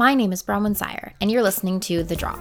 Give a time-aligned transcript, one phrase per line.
[0.00, 2.38] My name is Bronwyn Seier, and you're listening to The Drop.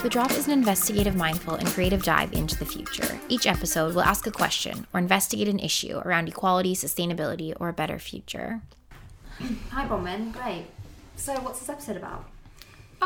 [0.00, 3.18] The Drop is an investigative, mindful, and creative dive into the future.
[3.28, 7.72] Each episode will ask a question or investigate an issue around equality, sustainability, or a
[7.72, 8.60] better future.
[9.70, 10.32] Hi, Bronwyn.
[10.32, 10.66] Great.
[11.16, 12.26] So, what's this episode about?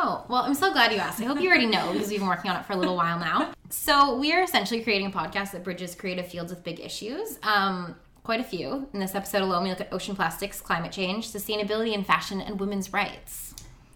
[0.00, 1.20] Oh, well, I'm so glad you asked.
[1.20, 3.18] I hope you already know because we've been working on it for a little while
[3.18, 3.52] now.
[3.68, 7.36] So, we are essentially creating a podcast that bridges creative fields with big issues.
[7.42, 8.88] Um, quite a few.
[8.92, 12.60] In this episode alone, we look at ocean plastics, climate change, sustainability in fashion, and
[12.60, 13.47] women's rights.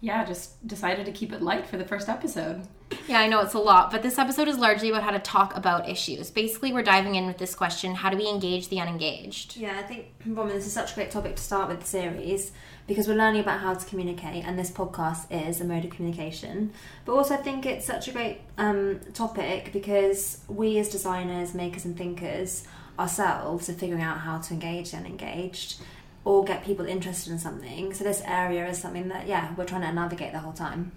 [0.03, 2.67] Yeah, just decided to keep it light for the first episode.
[3.07, 5.55] Yeah, I know it's a lot, but this episode is largely about how to talk
[5.55, 6.29] about issues.
[6.29, 9.55] Basically, we're diving in with this question how do we engage the unengaged?
[9.55, 12.51] Yeah, I think, Bronwyn, this is such a great topic to start with the series
[12.85, 16.73] because we're learning about how to communicate, and this podcast is a mode of communication.
[17.05, 21.85] But also, I think it's such a great um, topic because we, as designers, makers,
[21.85, 22.67] and thinkers,
[22.99, 25.81] ourselves are figuring out how to engage the unengaged
[26.25, 27.93] or get people interested in something.
[27.93, 30.91] So this area is something that yeah we're trying to navigate the whole time.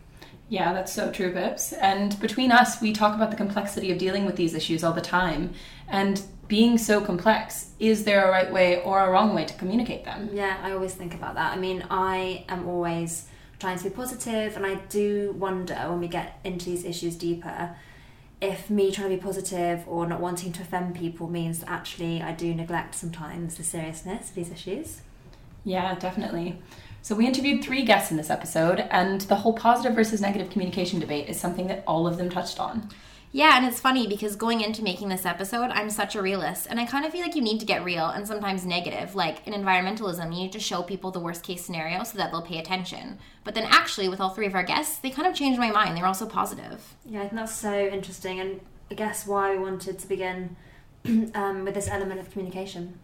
[0.49, 1.73] Yeah, that's so true, Pips.
[1.73, 5.01] And between us, we talk about the complexity of dealing with these issues all the
[5.01, 5.55] time.
[5.89, 10.05] And being so complex, is there a right way or a wrong way to communicate
[10.05, 10.31] them?
[10.33, 11.53] Yeah, I always think about that.
[11.53, 13.27] I mean, I am always
[13.59, 17.75] trying to be positive, and I do wonder when we get into these issues deeper
[18.41, 22.23] if me trying to be positive or not wanting to offend people means that actually
[22.23, 25.01] I do neglect sometimes the seriousness of these issues.
[25.67, 26.63] Yeah, definitely.
[27.03, 30.99] So, we interviewed three guests in this episode, and the whole positive versus negative communication
[30.99, 32.89] debate is something that all of them touched on.
[33.33, 36.81] Yeah, and it's funny because going into making this episode, I'm such a realist, and
[36.81, 39.15] I kind of feel like you need to get real and sometimes negative.
[39.15, 42.43] Like in environmentalism, you need to show people the worst case scenario so that they'll
[42.43, 43.19] pay attention.
[43.45, 45.97] But then, actually, with all three of our guests, they kind of changed my mind.
[45.97, 46.95] They were also positive.
[47.05, 50.57] Yeah, I think that's so interesting, and I guess why we wanted to begin
[51.35, 53.01] um, with this element of communication.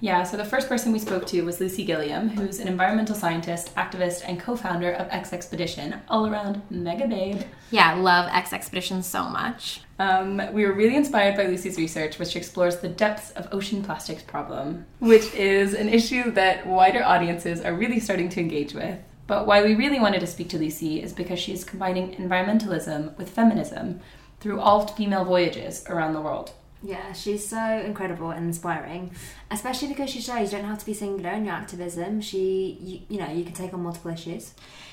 [0.00, 3.74] Yeah, so the first person we spoke to was Lucy Gilliam, who's an environmental scientist,
[3.74, 7.40] activist, and co founder of Exxpedition, all around mega babe.
[7.70, 9.80] Yeah, love X Expedition so much.
[9.98, 14.22] Um, we were really inspired by Lucy's research, which explores the depths of ocean plastics
[14.22, 18.98] problem, which is an issue that wider audiences are really starting to engage with.
[19.26, 23.16] But why we really wanted to speak to Lucy is because she is combining environmentalism
[23.16, 24.00] with feminism
[24.40, 26.52] through all female voyages around the world.
[26.84, 29.12] Yeah, she's so incredible and inspiring,
[29.50, 32.20] especially because she shows you don't have to be singular in your activism.
[32.20, 34.52] She, you, you know, you can take on multiple issues.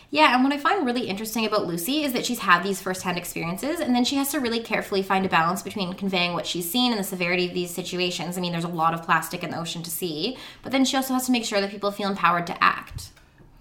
[0.10, 3.18] Yeah, and what I find really interesting about Lucy is that she's had these firsthand
[3.18, 6.70] experiences, and then she has to really carefully find a balance between conveying what she's
[6.70, 8.38] seen and the severity of these situations.
[8.38, 10.96] I mean, there's a lot of plastic in the ocean to see, but then she
[10.96, 13.12] also has to make sure that people feel empowered to act.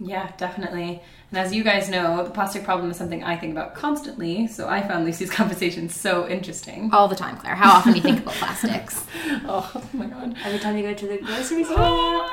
[0.00, 1.02] Yeah, definitely.
[1.30, 4.66] And as you guys know, the plastic problem is something I think about constantly, so
[4.66, 6.90] I found Lucy's conversation so interesting.
[6.92, 7.54] All the time, Claire.
[7.54, 9.04] How often do you think about plastics?
[9.46, 10.34] Oh, oh, my god.
[10.44, 12.28] Every time you go to the grocery store.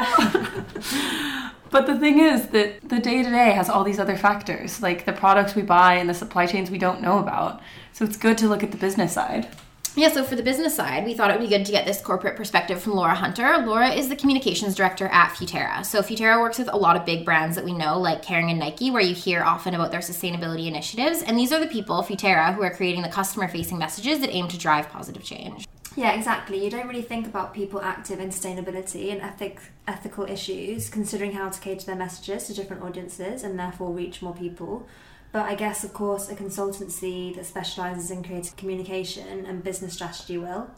[1.69, 5.05] but the thing is that the day to day has all these other factors, like
[5.05, 7.61] the products we buy and the supply chains we don't know about.
[7.93, 9.47] So it's good to look at the business side.
[9.97, 11.99] Yeah, so for the business side, we thought it would be good to get this
[11.99, 13.57] corporate perspective from Laura Hunter.
[13.65, 15.83] Laura is the communications director at Futerra.
[15.83, 18.59] So Futerra works with a lot of big brands that we know, like Kering and
[18.59, 21.23] Nike, where you hear often about their sustainability initiatives.
[21.23, 24.47] And these are the people, Futerra, who are creating the customer facing messages that aim
[24.49, 25.67] to drive positive change.
[25.95, 26.63] Yeah, exactly.
[26.63, 31.49] You don't really think about people active in sustainability and ethic, ethical issues, considering how
[31.49, 34.87] to cater their messages to different audiences and therefore reach more people.
[35.31, 40.37] But I guess, of course, a consultancy that specialises in creative communication and business strategy
[40.37, 40.69] will.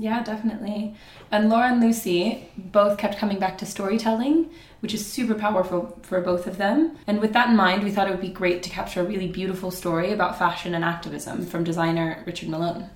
[0.00, 0.94] Yeah, definitely.
[1.32, 6.20] And Laura and Lucy both kept coming back to storytelling, which is super powerful for
[6.20, 6.96] both of them.
[7.08, 9.26] And with that in mind, we thought it would be great to capture a really
[9.26, 12.90] beautiful story about fashion and activism from designer Richard Malone.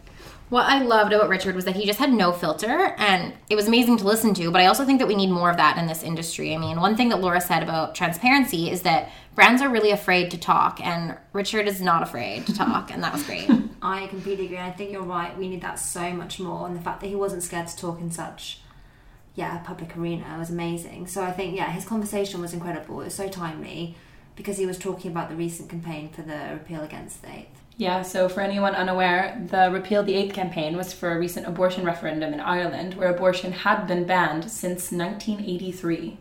[0.53, 3.69] What I loved about Richard was that he just had no filter and it was
[3.69, 5.87] amazing to listen to, but I also think that we need more of that in
[5.87, 6.55] this industry.
[6.55, 10.31] I mean, one thing that Laura said about transparency is that brands are really afraid
[10.33, 13.49] to talk and Richard is not afraid to talk and that was great.
[13.83, 14.59] I completely agree.
[14.59, 15.35] I think you're right.
[15.39, 17.99] We need that so much more and the fact that he wasn't scared to talk
[17.99, 18.61] in such
[19.35, 21.07] yeah, public arena was amazing.
[21.07, 23.01] So I think yeah, his conversation was incredible.
[23.01, 23.97] It was so timely
[24.37, 27.62] because he was talking about the recent campaign for the repeal against the eighth.
[27.77, 31.85] Yeah, so for anyone unaware, the Repeal the Eighth campaign was for a recent abortion
[31.85, 36.19] referendum in Ireland where abortion had been banned since 1983.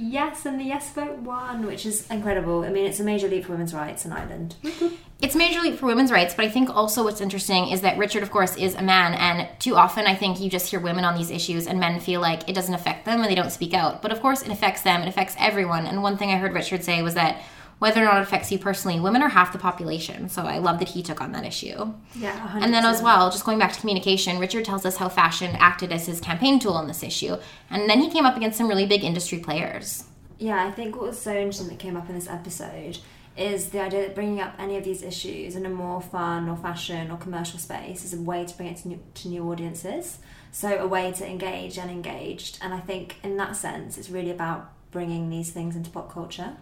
[0.00, 2.62] Yes, and the yes vote won, which is incredible.
[2.62, 4.54] I mean, it's a major leap for women's rights in Ireland.
[4.62, 4.94] Mm-hmm.
[5.20, 7.98] It's a major leap for women's rights, but I think also what's interesting is that
[7.98, 11.04] Richard, of course, is a man, and too often I think you just hear women
[11.04, 13.74] on these issues, and men feel like it doesn't affect them and they don't speak
[13.74, 14.00] out.
[14.00, 15.86] But of course, it affects them, it affects everyone.
[15.86, 17.42] And one thing I heard Richard say was that
[17.78, 20.28] whether or not it affects you personally, women are half the population.
[20.28, 21.92] So I love that he took on that issue.
[22.14, 22.62] Yeah, 100%.
[22.62, 25.92] And then as well, just going back to communication, Richard tells us how fashion acted
[25.92, 27.36] as his campaign tool on this issue.
[27.70, 30.04] And then he came up against some really big industry players.
[30.38, 32.98] Yeah, I think what was so interesting that came up in this episode
[33.36, 36.56] is the idea that bringing up any of these issues in a more fun or
[36.56, 40.18] fashion or commercial space is a way to bring it to new, to new audiences.
[40.50, 42.58] So a way to engage and engaged.
[42.60, 46.56] And I think in that sense, it's really about bringing these things into pop culture.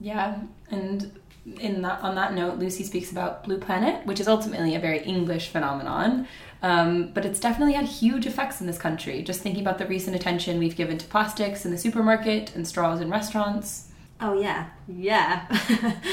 [0.00, 1.12] Yeah, and
[1.58, 5.00] in that on that note, Lucy speaks about Blue Planet, which is ultimately a very
[5.00, 6.26] English phenomenon.
[6.62, 9.22] Um, but it's definitely had huge effects in this country.
[9.22, 13.00] Just thinking about the recent attention we've given to plastics in the supermarket and straws
[13.00, 13.88] in restaurants.
[14.20, 15.46] Oh yeah, yeah.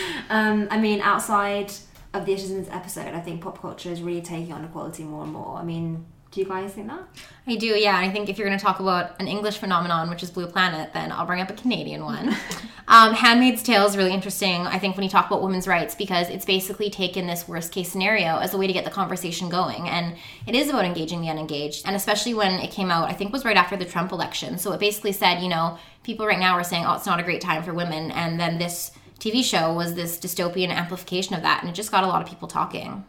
[0.30, 1.74] um, I mean, outside
[2.13, 5.04] of the issues in this episode, I think pop culture is really taking on equality
[5.04, 5.57] more and more.
[5.57, 7.07] I mean, do you guys think that?
[7.47, 7.97] I do, yeah.
[7.97, 10.94] I think if you're going to talk about an English phenomenon, which is Blue Planet,
[10.94, 12.29] then I'll bring up a Canadian one.
[12.88, 16.29] um, Handmaid's Tale is really interesting, I think, when you talk about women's rights, because
[16.29, 19.88] it's basically taken this worst case scenario as a way to get the conversation going.
[19.88, 21.83] And it is about engaging the unengaged.
[21.85, 24.57] And especially when it came out, I think was right after the Trump election.
[24.57, 27.24] So it basically said, you know, people right now are saying, oh, it's not a
[27.24, 28.12] great time for women.
[28.12, 31.62] And then this TV show was this dystopian amplification of that.
[31.62, 33.06] And it just got a lot of people talking.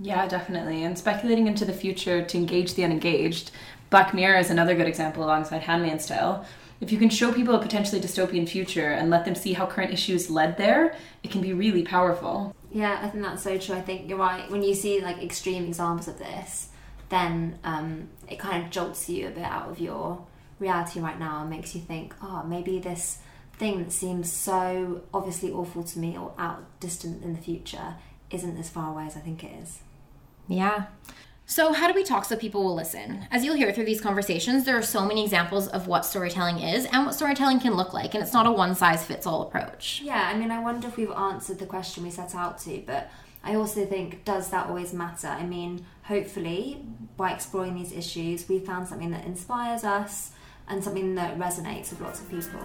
[0.00, 0.82] Yeah, definitely.
[0.82, 3.50] And speculating into the future to engage the unengaged.
[3.90, 6.44] Black Mirror is another good example alongside Handmaid's Tale.
[6.80, 9.92] If you can show people a potentially dystopian future and let them see how current
[9.92, 12.56] issues led there, it can be really powerful.
[12.72, 13.74] Yeah, I think that's so true.
[13.74, 14.50] I think you're right.
[14.50, 16.68] When you see like extreme examples of this,
[17.10, 20.24] then um, it kind of jolts you a bit out of your
[20.58, 23.18] reality right now and makes you think, oh, maybe this
[23.58, 27.96] thing that seems so obviously awful to me or out distant in the future
[28.30, 29.80] isn't as far away as I think it is.
[30.50, 30.86] Yeah.
[31.46, 33.26] So, how do we talk so people will listen?
[33.30, 36.86] As you'll hear through these conversations, there are so many examples of what storytelling is
[36.86, 40.00] and what storytelling can look like, and it's not a one size fits all approach.
[40.04, 43.10] Yeah, I mean, I wonder if we've answered the question we set out to, but
[43.42, 45.28] I also think, does that always matter?
[45.28, 46.84] I mean, hopefully,
[47.16, 50.32] by exploring these issues, we found something that inspires us
[50.68, 52.60] and something that resonates with lots of people.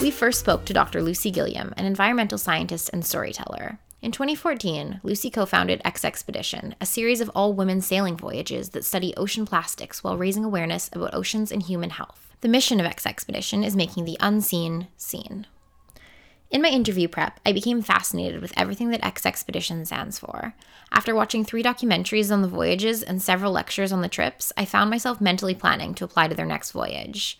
[0.00, 1.02] We first spoke to Dr.
[1.02, 3.78] Lucy Gilliam, an environmental scientist and storyteller.
[4.00, 9.12] In 2014, Lucy co founded Exxpedition, a series of all women sailing voyages that study
[9.18, 12.34] ocean plastics while raising awareness about oceans and human health.
[12.40, 15.46] The mission of Exxpedition is making the unseen seen.
[16.50, 20.54] In my interview prep, I became fascinated with everything that Exxpedition stands for.
[20.90, 24.88] After watching three documentaries on the voyages and several lectures on the trips, I found
[24.88, 27.38] myself mentally planning to apply to their next voyage.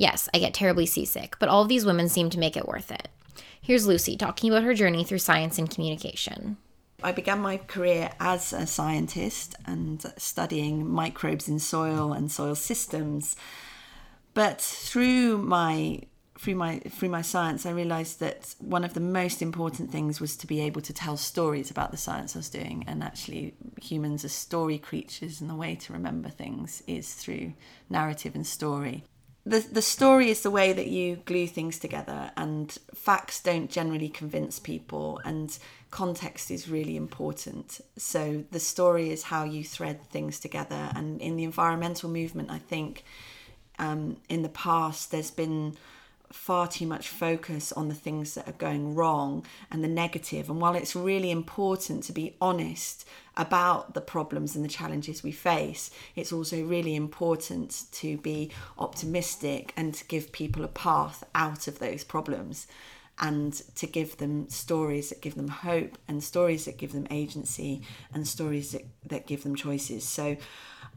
[0.00, 2.90] Yes, I get terribly seasick, but all of these women seem to make it worth
[2.90, 3.08] it.
[3.60, 6.56] Here's Lucy talking about her journey through science and communication.
[7.02, 13.36] I began my career as a scientist and studying microbes in soil and soil systems.
[14.32, 16.00] But through my
[16.38, 20.34] through my through my science, I realised that one of the most important things was
[20.38, 22.84] to be able to tell stories about the science I was doing.
[22.86, 23.52] And actually,
[23.82, 27.52] humans are story creatures, and the way to remember things is through
[27.90, 29.04] narrative and story
[29.46, 34.08] the the story is the way that you glue things together and facts don't generally
[34.08, 35.58] convince people and
[35.90, 37.80] context is really important.
[37.96, 42.58] So the story is how you thread things together and in the environmental movement i
[42.58, 43.04] think
[43.78, 45.76] um, in the past there's been
[46.32, 50.48] far too much focus on the things that are going wrong and the negative.
[50.48, 55.32] And while it's really important to be honest about the problems and the challenges we
[55.32, 61.66] face, it's also really important to be optimistic and to give people a path out
[61.66, 62.66] of those problems
[63.20, 67.82] and to give them stories that give them hope and stories that give them agency
[68.14, 70.04] and stories that, that give them choices.
[70.04, 70.36] So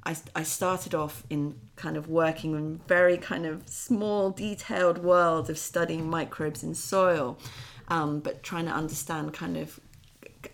[0.05, 5.49] I, I started off in kind of working in very kind of small, detailed world
[5.49, 7.37] of studying microbes in soil,
[7.87, 9.79] um, but trying to understand kind of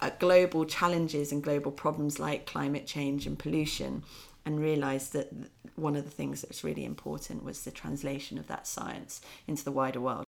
[0.02, 4.04] uh, global challenges and global problems like climate change and pollution,
[4.46, 5.32] and realised that
[5.76, 9.64] one of the things that was really important was the translation of that science into
[9.64, 10.29] the wider world.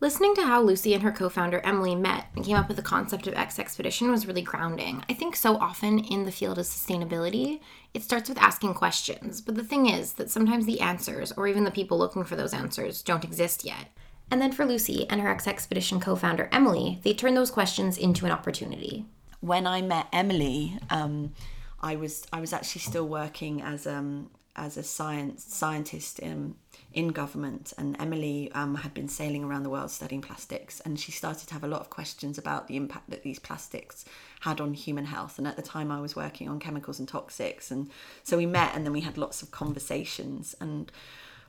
[0.00, 2.82] Listening to how Lucy and her co founder Emily met and came up with the
[2.82, 5.04] concept of Exxpedition was really grounding.
[5.08, 7.60] I think so often in the field of sustainability,
[7.94, 11.64] it starts with asking questions, but the thing is that sometimes the answers, or even
[11.64, 13.88] the people looking for those answers, don't exist yet.
[14.30, 18.26] And then for Lucy and her Exxpedition co founder Emily, they turn those questions into
[18.26, 19.06] an opportunity.
[19.40, 21.32] When I met Emily, um,
[21.80, 26.56] I was I was actually still working as um, as a science scientist in
[26.94, 31.12] in government, and Emily um, had been sailing around the world studying plastics, and she
[31.12, 34.04] started to have a lot of questions about the impact that these plastics
[34.40, 35.38] had on human health.
[35.38, 37.90] And at the time, I was working on chemicals and toxics, and
[38.22, 40.90] so we met, and then we had lots of conversations, and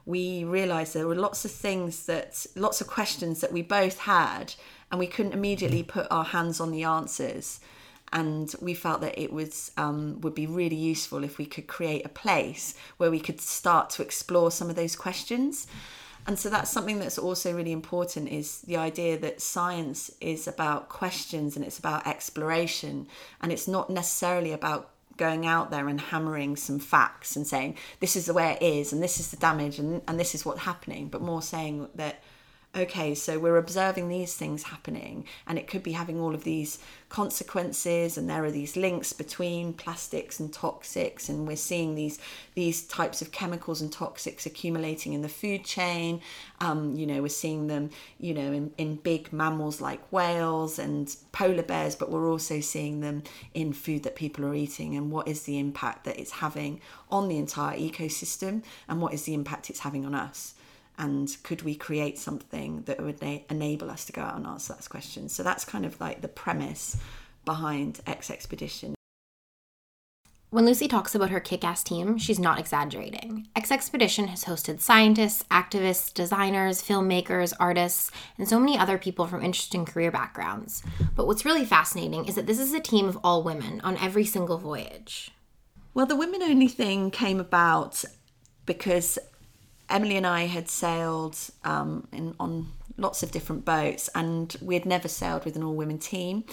[0.06, 4.54] we realized there were lots of things that lots of questions that we both had
[4.92, 7.60] and we couldn't immediately put our hands on the answers
[8.14, 12.06] and we felt that it was um, would be really useful if we could create
[12.06, 15.68] a place where we could start to explore some of those questions.
[16.28, 20.90] And so that's something that's also really important is the idea that science is about
[20.90, 23.08] questions and it's about exploration.
[23.42, 28.16] And it's not necessarily about going out there and hammering some facts and saying this
[28.16, 30.60] is the way it is and this is the damage and, and this is what's
[30.60, 32.22] happening but more saying that
[32.76, 36.80] okay, so we're observing these things happening, and it could be having all of these
[37.08, 42.20] consequences, and there are these links between plastics and toxics, and we're seeing these
[42.54, 46.22] these types of chemicals and toxics accumulating in the food chain.
[46.60, 47.90] Um, you know, we're seeing them,
[48.20, 53.00] you know, in, in big mammals like whales and polar bears, but we're also seeing
[53.02, 56.82] them in food that people are eating, and what is the impact that it's having
[57.10, 60.56] on the entire ecosystem, and what is the impact it's having on us
[60.98, 64.74] and could we create something that would na- enable us to go out and answer
[64.74, 66.98] that question so that's kind of like the premise
[67.46, 68.96] behind Exxpedition
[70.56, 73.50] when Lucy talks about her kick ass team, she's not exaggerating.
[73.58, 79.84] Exxpedition has hosted scientists, activists, designers, filmmakers, artists, and so many other people from interesting
[79.84, 80.82] career backgrounds.
[81.14, 84.24] But what's really fascinating is that this is a team of all women on every
[84.24, 85.32] single voyage.
[85.94, 88.06] Well, the women only thing came about
[88.66, 89.20] because
[89.90, 94.86] Emily and I had sailed um, in, on lots of different boats, and we had
[94.86, 96.44] never sailed with an all women team.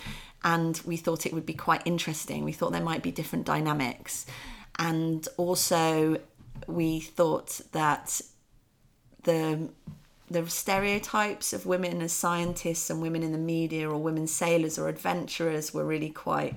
[0.45, 2.45] And we thought it would be quite interesting.
[2.45, 4.27] We thought there might be different dynamics.
[4.79, 6.19] And also,
[6.67, 8.21] we thought that
[9.25, 9.71] the
[10.31, 14.89] the stereotypes of women as scientists and women in the media or women sailors or
[14.89, 16.55] adventurers were really quite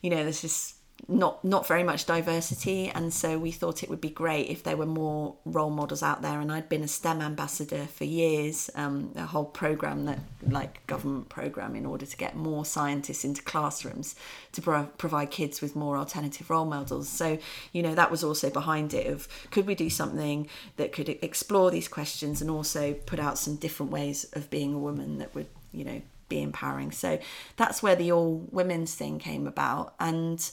[0.00, 0.73] you know this
[1.06, 4.76] not not very much diversity and so we thought it would be great if there
[4.76, 6.40] were more role models out there.
[6.40, 11.28] And I'd been a STEM ambassador for years um, a whole program that like government
[11.28, 14.14] program in order to get more scientists into classrooms
[14.52, 17.08] to pro- provide kids with more alternative role models.
[17.08, 17.38] So
[17.72, 21.70] you know that was also behind it of could we do something that could explore
[21.70, 25.48] these questions and also put out some different ways of being a woman that would
[25.72, 26.90] you know be empowering.
[26.90, 27.18] So
[27.56, 29.94] that's where the all women's thing came about.
[30.00, 30.50] And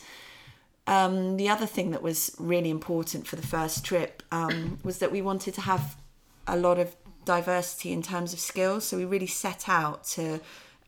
[0.87, 5.11] um, the other thing that was really important for the first trip um, was that
[5.11, 5.95] we wanted to have
[6.47, 6.95] a lot of
[7.25, 8.85] diversity in terms of skills.
[8.85, 10.41] So we really set out to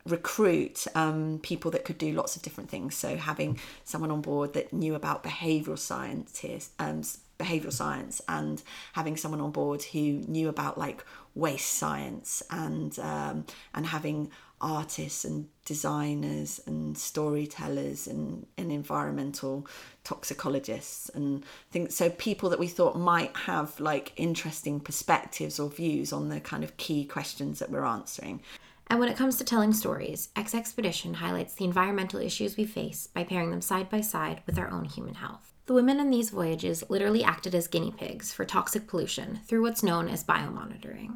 [0.05, 2.95] recruit um, people that could do lots of different things.
[2.95, 7.01] So having someone on board that knew about behavioural scientists, um,
[7.39, 8.61] behavioural science, and
[8.93, 14.29] having someone on board who knew about like waste science, and um, and having
[14.63, 19.67] artists and designers and storytellers and, and environmental
[20.03, 26.11] toxicologists and things so people that we thought might have like interesting perspectives or views
[26.11, 28.41] on the kind of key questions that we're answering
[28.87, 33.23] and when it comes to telling stories, Exxpedition highlights the environmental issues we face by
[33.23, 35.53] pairing them side by side with our own human health.
[35.65, 39.81] The women in these voyages literally acted as guinea pigs for toxic pollution through what's
[39.81, 41.15] known as biomonitoring.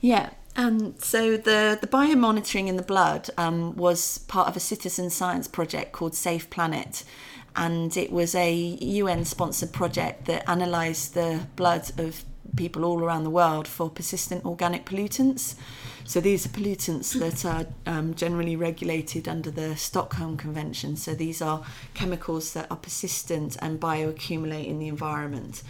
[0.00, 5.10] Yeah, and so the, the biomonitoring in the blood um, was part of a citizen
[5.10, 7.04] science project called Safe Planet.
[7.54, 12.24] And it was a UN sponsored project that analysed the blood of
[12.56, 15.54] people all around the world for persistent organic pollutants.
[16.04, 20.96] So these are pollutants that are um, generally regulated under the Stockholm Convention.
[20.96, 25.62] So these are chemicals that are persistent and bioaccumulate in the environment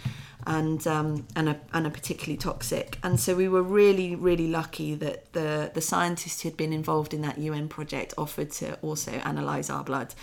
[0.45, 2.97] and um, and, a, and a particularly toxic.
[3.03, 7.13] And so we were really really lucky that the the scientists who had been involved
[7.13, 10.15] in that UN project offered to also analyze our blood.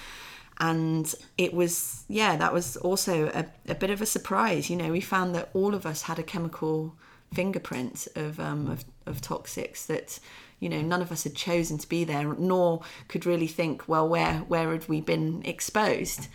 [0.61, 4.71] And it was yeah that was also a, a bit of a surprise.
[4.71, 6.95] You know we found that all of us had a chemical
[7.33, 10.19] fingerprint of um, of, of toxics that
[10.61, 14.09] you know none of us had chosen to be there nor could really think well
[14.09, 16.29] where where had we been exposed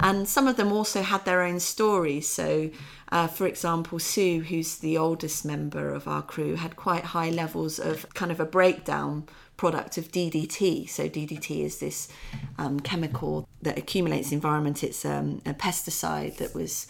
[0.00, 2.28] and some of them also had their own stories.
[2.28, 2.70] So,
[3.10, 7.78] uh, for example, Sue, who's the oldest member of our crew, had quite high levels
[7.78, 10.88] of kind of a breakdown product of DDT.
[10.88, 12.08] So, DDT is this
[12.56, 14.82] um, chemical that accumulates in the environment.
[14.82, 16.86] It's um, a pesticide that was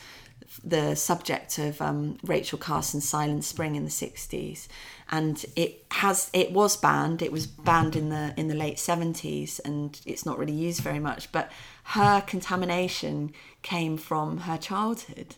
[0.65, 4.67] the subject of um, Rachel Carson's Silent Spring in the 60s
[5.11, 9.61] and it has it was banned it was banned in the in the late 70s
[9.65, 11.51] and it's not really used very much but
[11.85, 13.33] her contamination
[13.63, 15.37] came from her childhood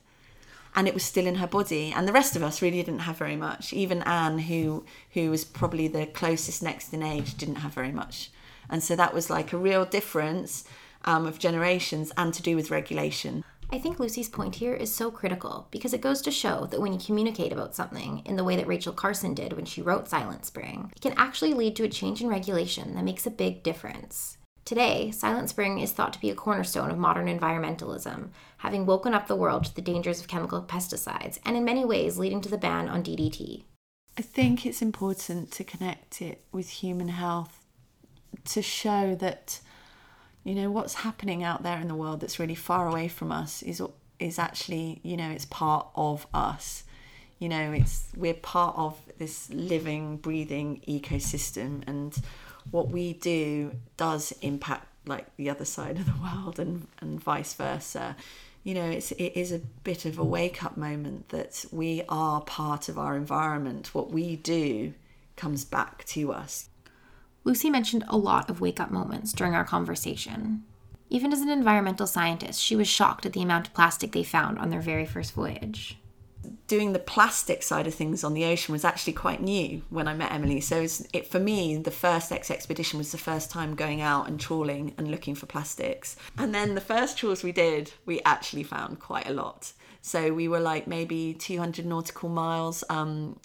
[0.75, 1.93] and it was still in her body.
[1.95, 3.73] And the rest of us really didn't have very much.
[3.73, 8.31] Even anne who who was probably the closest next in age didn't have very much.
[8.69, 10.65] And so that was like a real difference
[11.05, 13.45] um, of generations and to do with regulation.
[13.73, 16.93] I think Lucy's point here is so critical because it goes to show that when
[16.93, 20.45] you communicate about something in the way that Rachel Carson did when she wrote Silent
[20.45, 24.39] Spring, it can actually lead to a change in regulation that makes a big difference.
[24.71, 29.27] Today, Silent Spring is thought to be a cornerstone of modern environmentalism, having woken up
[29.27, 32.57] the world to the dangers of chemical pesticides and in many ways leading to the
[32.57, 33.65] ban on DDT.
[34.17, 37.65] I think it's important to connect it with human health
[38.45, 39.59] to show that
[40.45, 43.62] you know what's happening out there in the world that's really far away from us
[43.62, 43.83] is
[44.21, 46.85] is actually you know it's part of us
[47.41, 52.23] you know it's we're part of this living breathing ecosystem and
[52.71, 57.55] what we do does impact like the other side of the world and and vice
[57.55, 58.17] versa
[58.62, 62.41] you know it's it is a bit of a wake up moment that we are
[62.43, 64.93] part of our environment what we do
[65.37, 66.71] comes back to us
[67.43, 70.62] Lucy mentioned a lot of wake up moments during our conversation.
[71.09, 74.59] Even as an environmental scientist, she was shocked at the amount of plastic they found
[74.59, 75.99] on their very first voyage.
[76.66, 80.14] Doing the plastic side of things on the ocean was actually quite new when I
[80.14, 80.61] met Emily.
[80.61, 84.94] So it, for me, the first Exxpedition was the first time going out and trawling
[84.97, 86.16] and looking for plastics.
[86.38, 89.73] And then the first trawls we did, we actually found quite a lot.
[90.02, 93.38] So we were like maybe 200 nautical miles um,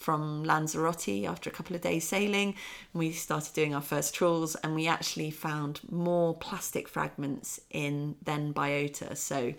[0.00, 2.54] from Lanzarote after a couple of days sailing.
[2.94, 8.54] We started doing our first trawls and we actually found more plastic fragments in then
[8.54, 9.16] biota.
[9.16, 9.54] So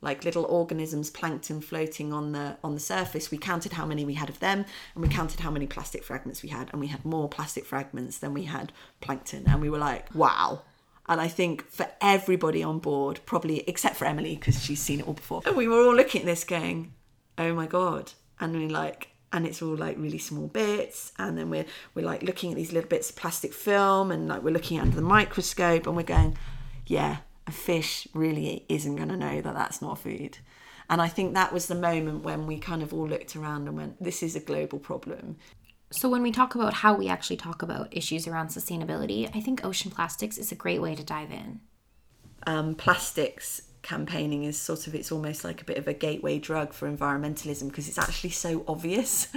[0.00, 3.30] like little organisms, plankton floating on the on the surface.
[3.30, 6.42] We counted how many we had of them, and we counted how many plastic fragments
[6.42, 9.44] we had, and we had more plastic fragments than we had plankton.
[9.46, 10.62] And we were like, wow.
[11.08, 15.06] And I think for everybody on board, probably except for Emily because she's seen it
[15.06, 16.92] all before, and we were all looking at this going,
[17.38, 18.12] oh my god.
[18.38, 22.22] And we like, and it's all like really small bits and then we're we're like
[22.22, 25.86] looking at these little bits of plastic film and like we're looking under the microscope
[25.86, 26.36] and we're going
[26.86, 30.38] yeah a fish really isn't going to know that that's not food.
[30.88, 33.76] And i think that was the moment when we kind of all looked around and
[33.76, 35.36] went this is a global problem.
[35.92, 39.64] So when we talk about how we actually talk about issues around sustainability i think
[39.64, 41.60] ocean plastics is a great way to dive in.
[42.46, 46.72] Um, plastics campaigning is sort of it's almost like a bit of a gateway drug
[46.72, 49.28] for environmentalism because it's actually so obvious.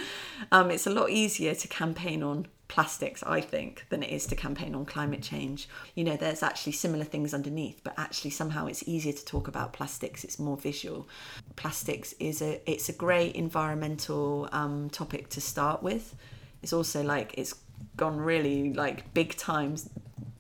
[0.53, 4.35] Um, it's a lot easier to campaign on plastics, I think, than it is to
[4.35, 5.67] campaign on climate change.
[5.95, 9.73] You know, there's actually similar things underneath, but actually somehow it's easier to talk about
[9.73, 10.23] plastics.
[10.23, 11.09] It's more visual.
[11.57, 16.15] Plastics is a it's a great environmental um, topic to start with.
[16.61, 17.55] It's also like it's
[17.97, 19.89] gone really like big times.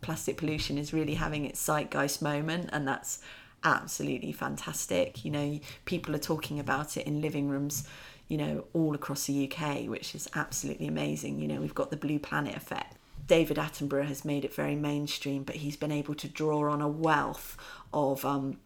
[0.01, 3.19] Plastic pollution is really having its zeitgeist moment, and that's
[3.63, 5.25] absolutely fantastic.
[5.25, 7.87] You know, people are talking about it in living rooms,
[8.29, 11.39] you know, all across the UK, which is absolutely amazing.
[11.39, 12.95] You know, we've got the blue planet effect.
[13.27, 16.87] David Attenborough has made it very mainstream, but he's been able to draw on a
[16.87, 17.57] wealth
[17.93, 18.57] of um,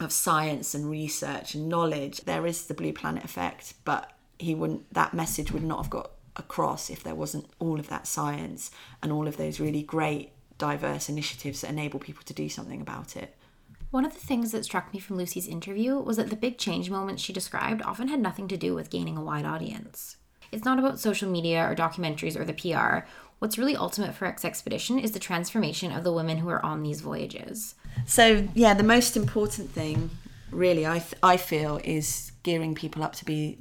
[0.00, 2.22] of science and research and knowledge.
[2.22, 4.92] There is the blue planet effect, but he wouldn't.
[4.92, 8.70] That message would not have got across if there wasn't all of that science
[9.02, 13.16] and all of those really great diverse initiatives that enable people to do something about
[13.16, 13.36] it.
[13.92, 16.88] One of the things that struck me from Lucy's interview was that the big change
[16.88, 20.16] moments she described often had nothing to do with gaining a wide audience.
[20.50, 23.06] It's not about social media or documentaries or the PR.
[23.38, 27.02] What's really ultimate for Exxpedition is the transformation of the women who are on these
[27.02, 27.74] voyages.
[28.06, 30.08] So, yeah, the most important thing,
[30.50, 33.58] really, I, th- I feel, is gearing people up to be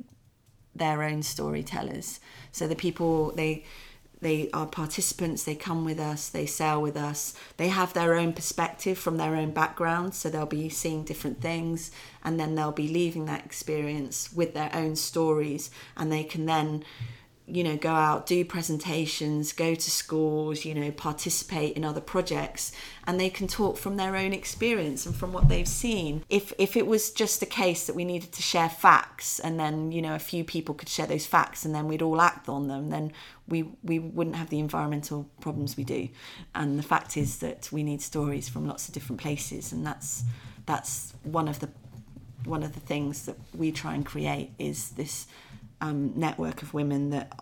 [0.74, 2.22] their own storytellers.
[2.54, 3.66] So the people, they
[4.22, 5.44] they are participants.
[5.44, 6.30] They come with us.
[6.30, 7.34] They sail with us.
[7.58, 10.14] They have their own perspective from their own background.
[10.14, 11.92] So they'll be seeing different things
[12.24, 16.84] and then they'll be leaving that experience with their own stories and they can then
[17.52, 22.72] you know, go out, do presentations, go to schools, you know, participate in other projects,
[23.06, 26.24] and they can talk from their own experience and from what they've seen.
[26.30, 29.92] If if it was just a case that we needed to share facts, and then
[29.92, 32.70] you know a few people could share those facts, and then we'd all act on
[32.70, 33.12] them, then
[33.48, 36.08] we we wouldn't have the environmental problems we do.
[36.56, 40.24] And the fact is that we need stories from lots of different places, and that's
[40.66, 41.70] that's one of the
[42.46, 45.28] one of the things that we try and create is this
[45.82, 47.34] um, network of women that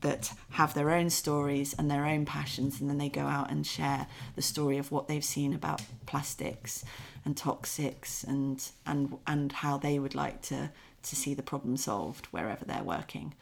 [0.00, 3.66] that have their own stories and their own passions and then they go out and
[3.66, 6.84] share the story of what they've seen about plastics
[7.24, 10.70] and toxics and and and how they would like to
[11.02, 13.34] to see the problem solved wherever they're working.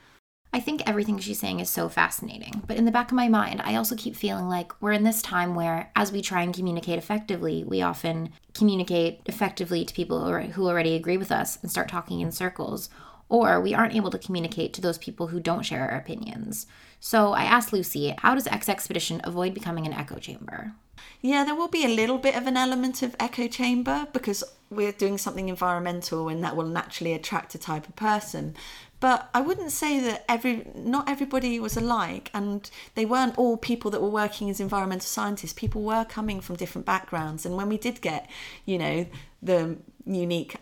[0.52, 3.60] I think everything she's saying is so fascinating, but in the back of my mind,
[3.62, 6.98] I also keep feeling like we're in this time where, as we try and communicate
[6.98, 12.20] effectively, we often communicate effectively to people who already agree with us and start talking
[12.20, 12.88] in circles,
[13.28, 16.66] or we aren't able to communicate to those people who don't share our opinions.
[17.00, 20.72] So I asked Lucy, how does Exxpedition avoid becoming an echo chamber?
[21.20, 24.92] Yeah, there will be a little bit of an element of echo chamber because we're
[24.92, 28.54] doing something environmental and that will naturally attract a type of person.
[28.98, 33.90] But I wouldn't say that every not everybody was alike and they weren't all people
[33.90, 35.52] that were working as environmental scientists.
[35.52, 38.28] People were coming from different backgrounds and when we did get,
[38.64, 39.06] you know,
[39.42, 40.56] the unique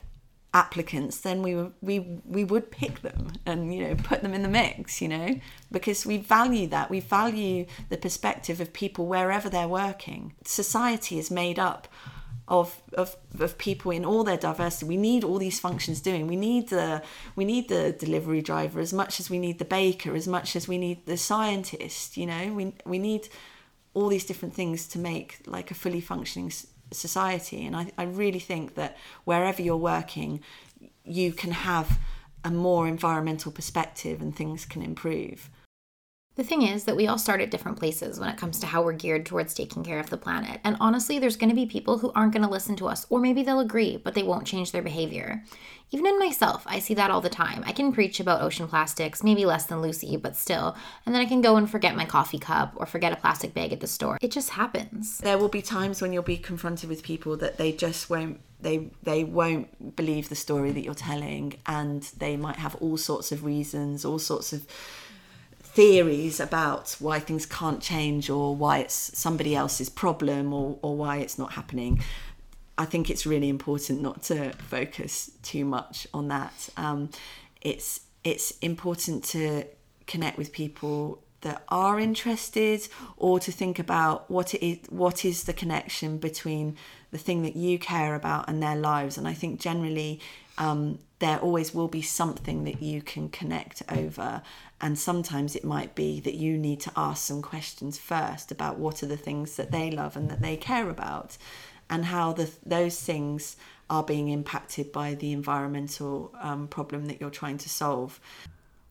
[0.55, 4.43] applicants then we were, we we would pick them and you know put them in
[4.43, 5.39] the mix you know
[5.75, 6.89] because we value that.
[6.89, 10.35] We value the perspective of people wherever they're working.
[10.45, 11.89] Society is made up
[12.47, 14.87] of, of of people in all their diversity.
[14.87, 16.27] We need all these functions doing.
[16.27, 17.03] We need the
[17.37, 20.67] we need the delivery driver as much as we need the baker as much as
[20.69, 22.53] we need the scientist you know.
[22.55, 23.29] We we need
[23.93, 26.51] all these different things to make like a fully functioning
[26.95, 27.65] society.
[27.67, 30.41] And I, I really think that wherever you're working,
[31.05, 31.99] you can have
[32.45, 35.51] a more environmental perspective and things can improve.
[36.37, 38.83] The thing is that we all start at different places when it comes to how
[38.83, 40.61] we're geared towards taking care of the planet.
[40.65, 43.21] And honestly, there's going to be people who aren't going to listen to us, or
[43.21, 45.45] maybe they'll agree, but they won't change their behavior.
[45.93, 47.63] Even in myself, I see that all the time.
[47.65, 50.75] I can preach about ocean plastics, maybe less than Lucy, but still,
[51.07, 53.73] and then I can go and forget my coffee cup or forget a plastic bag
[53.73, 54.19] at the store.
[54.21, 55.19] It just happens.
[55.19, 58.91] There will be times when you'll be confronted with people that they just won't they
[59.03, 63.45] they won't believe the story that you're telling and they might have all sorts of
[63.45, 64.67] reasons, all sorts of
[65.75, 71.19] theories about why things can't change or why it's somebody else's problem or, or why
[71.19, 72.01] it's not happening.
[72.79, 76.69] I think it's really important not to focus too much on that.
[76.77, 77.11] Um,
[77.61, 79.65] it's it's important to
[80.07, 85.45] connect with people that are interested or to think about what it is what is
[85.45, 86.77] the connection between
[87.11, 90.21] the thing that you care about and their lives and i think generally
[90.57, 94.43] um, there always will be something that you can connect over
[94.85, 99.03] and sometimes it might be that you need to ask some questions first about what
[99.03, 101.39] are the things that they love and that they care about
[101.89, 103.57] and how the, those things
[103.89, 108.21] are being impacted by the environmental um, problem that you're trying to solve.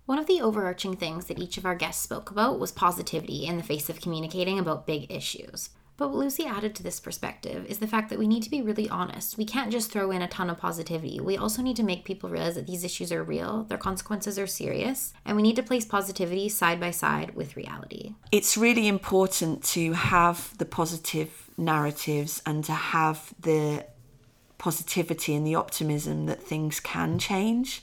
[0.07, 3.57] One of the overarching things that each of our guests spoke about was positivity in
[3.57, 5.69] the face of communicating about big issues.
[6.03, 8.89] What Lucy added to this perspective is the fact that we need to be really
[8.89, 9.37] honest.
[9.37, 11.21] We can't just throw in a ton of positivity.
[11.21, 14.45] We also need to make people realize that these issues are real, their consequences are
[14.45, 18.15] serious, and we need to place positivity side by side with reality.
[18.33, 23.85] It's really important to have the positive narratives and to have the
[24.57, 27.81] positivity and the optimism that things can change.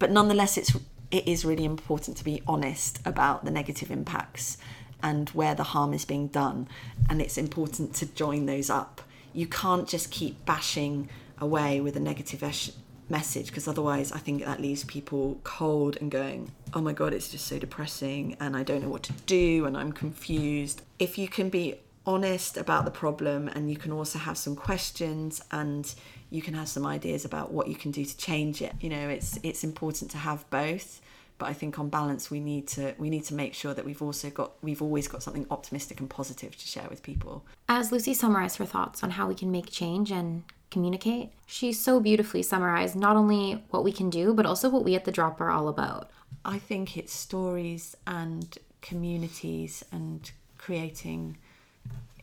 [0.00, 0.76] But nonetheless, it's
[1.12, 4.58] it is really important to be honest about the negative impacts
[5.04, 6.66] and where the harm is being done.
[7.08, 9.02] And it's important to join those up.
[9.32, 12.72] You can't just keep bashing away with a negative es-
[13.10, 17.30] message because otherwise I think that leaves people cold and going, oh my God, it's
[17.30, 20.80] just so depressing and I don't know what to do and I'm confused.
[20.98, 25.42] If you can be honest about the problem and you can also have some questions
[25.50, 25.94] and
[26.30, 29.08] you can have some ideas about what you can do to change it you know
[29.08, 31.00] it's it's important to have both
[31.38, 34.02] but I think on balance we need to we need to make sure that we've
[34.02, 37.44] also got we've always got something optimistic and positive to share with people.
[37.68, 42.00] As Lucy summarized her thoughts on how we can make change and communicate, she so
[42.00, 45.40] beautifully summarized not only what we can do but also what we at the drop
[45.40, 46.10] are all about.
[46.44, 51.38] I think it's stories and communities and creating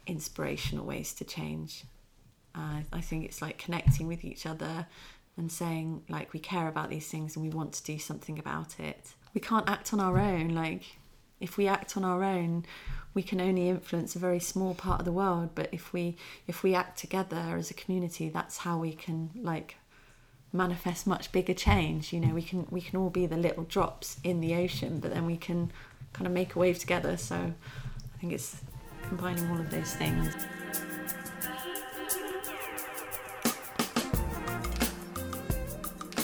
[0.08, 1.84] inspirational ways to change.
[2.54, 4.88] Uh, I think it's like connecting with each other
[5.42, 8.80] and saying like we care about these things and we want to do something about
[8.80, 9.10] it.
[9.34, 10.50] We can't act on our own.
[10.50, 10.84] Like
[11.40, 12.64] if we act on our own,
[13.16, 15.50] we can only influence a very small part of the world.
[15.56, 16.16] But if we
[16.48, 19.78] if we act together as a community, that's how we can like
[20.54, 22.14] manifest much bigger change.
[22.14, 25.12] You know, we can we can all be the little drops in the ocean, but
[25.12, 25.72] then we can
[26.14, 27.18] kind of make a wave together.
[27.18, 28.62] So I think it's
[29.08, 30.36] combining all of those things.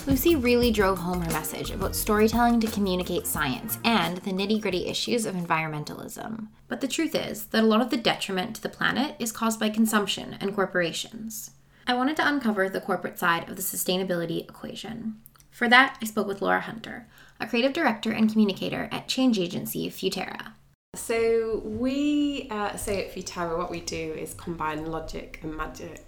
[0.08, 4.88] Lucy really drove home her message about storytelling to communicate science and the nitty gritty
[4.88, 6.48] issues of environmentalism.
[6.70, 9.60] But the truth is that a lot of the detriment to the planet is caused
[9.60, 11.52] by consumption and corporations.
[11.86, 15.18] I wanted to uncover the corporate side of the sustainability equation.
[15.52, 17.10] For that, I spoke with Laura Hunter,
[17.42, 20.54] a creative director and communicator at change agency Futerra.
[20.96, 26.07] So, we uh, say at Futerra, what we do is combine logic and magic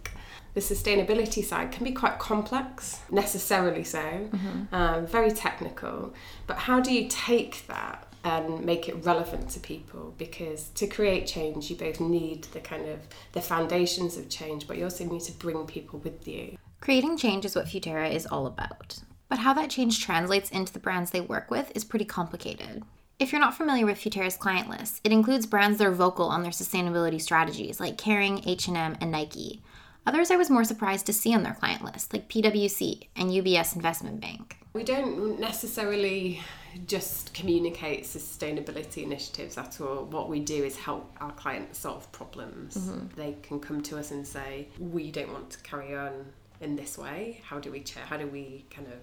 [0.60, 4.30] the sustainability side can be quite complex, necessarily so,
[4.72, 6.14] um, very technical.
[6.48, 10.14] But how do you take that and make it relevant to people?
[10.18, 13.00] Because to create change, you both need the kind of
[13.32, 16.58] the foundations of change, but you also need to bring people with you.
[16.82, 19.00] Creating change is what Futerra is all about.
[19.30, 22.84] But how that change translates into the brands they work with is pretty complicated.
[23.18, 26.42] If you're not familiar with Futerra's client list, it includes brands that are vocal on
[26.42, 29.62] their sustainability strategies, like Kering, H&M, and Nike.
[30.10, 33.76] Others I was more surprised to see on their client list, like PwC and UBS
[33.76, 34.58] Investment Bank.
[34.74, 36.42] We don't necessarily
[36.88, 40.06] just communicate sustainability initiatives at all.
[40.06, 42.90] What we do is help our clients solve problems.
[43.16, 46.26] They can come to us and say, "We don't want to carry on
[46.60, 47.42] in this way.
[47.44, 48.98] How do we ch- How do we kind of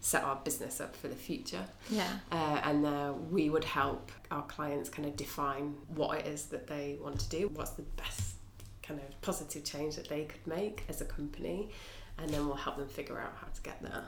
[0.00, 2.18] set our business up for the future?" Yeah.
[2.30, 6.66] Uh, and uh, we would help our clients kind of define what it is that
[6.66, 7.48] they want to do.
[7.54, 8.33] What's the best
[8.86, 11.70] kind of positive change that they could make as a company,
[12.18, 14.04] and then we'll help them figure out how to get there.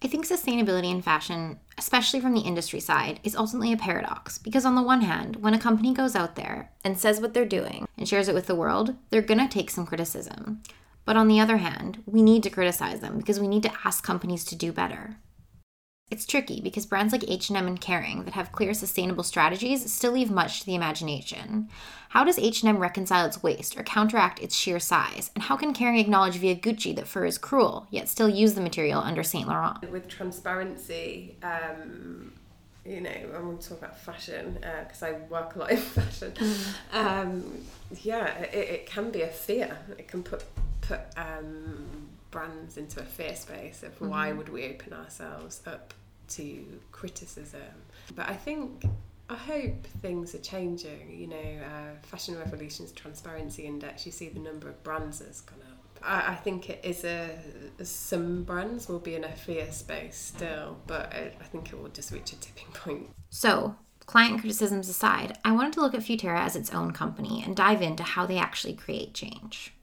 [0.00, 4.64] I think sustainability in fashion, especially from the industry side, is ultimately a paradox because,
[4.64, 7.88] on the one hand, when a company goes out there and says what they're doing
[7.96, 10.62] and shares it with the world, they're gonna take some criticism.
[11.04, 14.04] But on the other hand, we need to criticize them because we need to ask
[14.04, 15.16] companies to do better.
[16.10, 20.30] It's tricky because brands like H&M and Kering that have clear sustainable strategies still leave
[20.30, 21.68] much to the imagination.
[22.10, 25.30] How does H&M reconcile its waste or counteract its sheer size?
[25.34, 28.62] And how can Kering acknowledge via Gucci that fur is cruel, yet still use the
[28.62, 29.90] material under Saint Laurent?
[29.90, 32.32] with transparency, um,
[32.86, 36.32] you know, I want to talk about fashion because I work a lot in fashion.
[36.90, 37.58] Um,
[38.00, 39.76] yeah, it, it can be a fear.
[39.98, 40.42] It can put
[40.80, 45.92] put um, brands into a fear space of why would we open ourselves up
[46.28, 47.60] to criticism.
[48.14, 48.84] But I think.
[49.30, 51.14] I hope things are changing.
[51.14, 55.58] You know, uh, Fashion Revolution's Transparency Index, you see the number of brands has gone
[55.70, 55.78] up.
[56.02, 57.30] I, I think it is a
[57.82, 61.88] some brands will be in a fear space still, but I, I think it will
[61.88, 63.10] just reach a tipping point.
[63.30, 67.54] So, client criticisms aside, I wanted to look at Futerra as its own company and
[67.54, 69.74] dive into how they actually create change.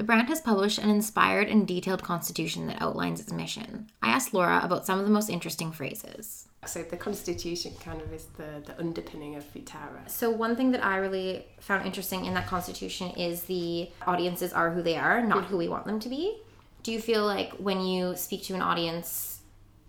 [0.00, 3.90] The brand has published an inspired and detailed constitution that outlines its mission.
[4.00, 6.48] I asked Laura about some of the most interesting phrases.
[6.64, 10.08] So the constitution kind of is the, the underpinning of Futerra.
[10.08, 14.70] So, one thing that I really found interesting in that constitution is the audiences are
[14.70, 16.38] who they are, not who we want them to be.
[16.82, 19.29] Do you feel like when you speak to an audience,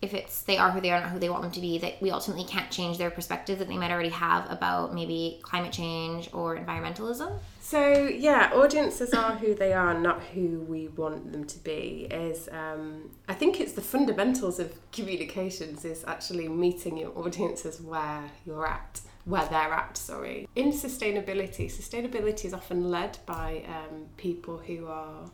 [0.02, 2.02] if it's they are who they are, not who they want them to be, that
[2.02, 6.30] we ultimately can't change their perspective that they might already have about maybe climate change
[6.34, 7.40] or environmentalism?
[7.62, 12.08] So yeah, audiences are who they are, not who we want them to be.
[12.10, 18.24] Is um, I think it's the fundamentals of communications is actually meeting your audiences where
[18.46, 19.98] you're at, where they're at.
[19.98, 20.48] Sorry.
[20.56, 25.30] In sustainability, sustainability is often led by um, people who are.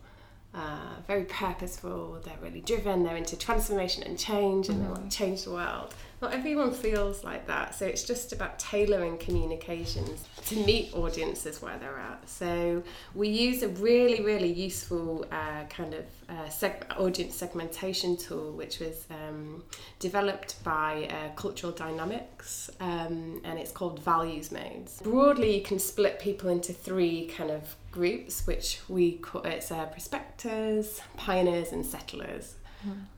[0.57, 5.15] Uh, very purposeful, they're really driven, they're into transformation and change, and they want to
[5.15, 5.93] change the world.
[6.19, 11.77] Not everyone feels like that, so it's just about tailoring communications to meet audiences where
[11.77, 12.27] they're at.
[12.27, 12.81] So
[13.13, 18.79] we use a really, really useful uh, kind of uh, seg- audience segmentation tool, which
[18.79, 19.63] was um,
[19.99, 24.99] developed by uh, Cultural Dynamics, um, and it's called Values Modes.
[25.01, 29.85] Broadly, you can split people into three kind of groups, which we call it's uh,
[29.85, 32.55] prospectors, pioneers, and settlers.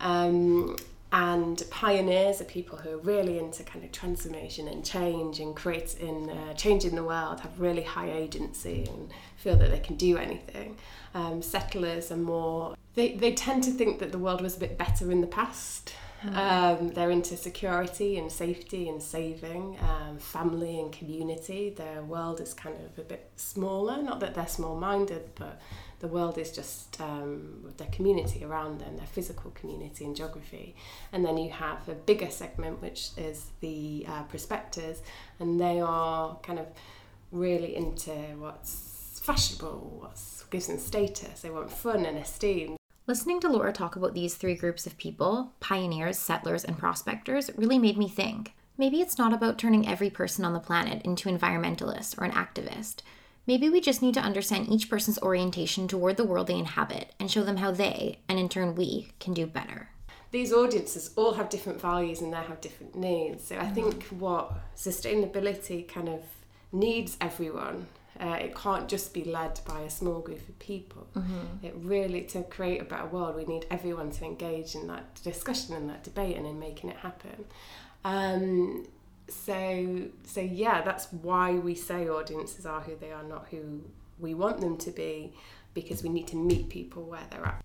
[0.01, 0.75] Um,
[1.11, 6.29] and pioneers are people who are really into kind of transformation and change and creating
[6.29, 10.77] uh, changing the world, have really high agency and feel that they can do anything.
[11.15, 14.77] Um, settlers are more they, they tend to think that the world was a bit
[14.77, 15.93] better in the past.
[16.33, 21.69] Um, they're into security and safety and saving, um, family and community.
[21.69, 24.01] Their world is kind of a bit smaller.
[24.03, 25.61] Not that they're small minded, but
[25.99, 30.75] the world is just um, their community around them, their physical community and geography.
[31.12, 35.01] And then you have a bigger segment, which is the uh, prospectors,
[35.39, 36.67] and they are kind of
[37.31, 40.17] really into what's fashionable, what
[40.49, 41.41] gives them status.
[41.41, 42.77] They want fun and esteem.
[43.05, 47.79] Listening to Laura talk about these three groups of people pioneers, settlers, and prospectors really
[47.79, 48.53] made me think.
[48.77, 53.01] Maybe it's not about turning every person on the planet into environmentalist or an activist.
[53.49, 57.31] Maybe we just need to understand each person's orientation toward the world they inhabit and
[57.31, 59.89] show them how they, and in turn we, can do better.
[60.29, 63.47] these audiences all have different values and they have different needs.
[63.47, 66.21] So I think what sustainability kind of
[66.71, 67.88] needs everyone.
[68.19, 71.07] Uh, it can't just be led by a small group of people.
[71.63, 75.73] It really, to create a better world, we need everyone to engage in that discussion
[75.73, 77.45] and that debate and in making it happen.
[78.05, 78.85] Um,
[79.29, 83.81] so, so yeah, that's why we say audiences are who they are, not who
[84.19, 85.33] we want them to be,
[85.73, 87.63] because we need to meet people where they're at.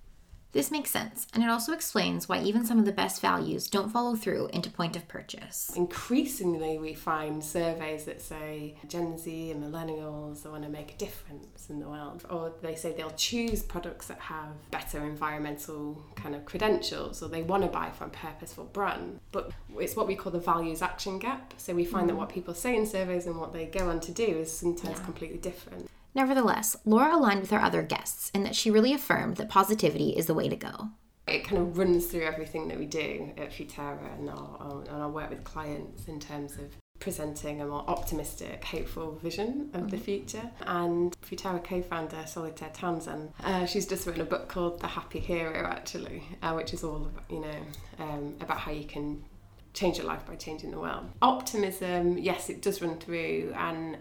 [0.55, 3.91] This makes sense, and it also explains why even some of the best values don't
[3.91, 5.73] follow through into point of purchase.
[5.75, 11.69] Increasingly, we find surveys that say Gen Z and millennials want to make a difference
[11.69, 16.45] in the world, or they say they'll choose products that have better environmental kind of
[16.45, 19.19] credentials, or they want to buy from purposeful brand.
[19.33, 21.55] But it's what we call the values action gap.
[21.57, 22.19] So we find that mm.
[22.19, 25.39] what people say in surveys and what they go on to do is sometimes completely
[25.39, 25.91] different.
[26.15, 30.27] Nevertheless, Laura aligned with our other guests in that she really affirmed that positivity is
[30.27, 30.89] the way to go.
[31.27, 35.09] It kind of runs through everything that we do at Futerra and our, and our
[35.09, 40.51] work with clients in terms of presenting a more optimistic, hopeful vision of the future.
[40.67, 45.67] And Futerra co-founder Solitaire Townsend, uh, she's just written a book called The Happy Hero,
[45.67, 47.57] actually, uh, which is all about, you know
[47.99, 49.25] um, about how you can
[49.73, 51.07] change your life by changing the world.
[51.21, 53.97] Optimism, yes, it does run through, and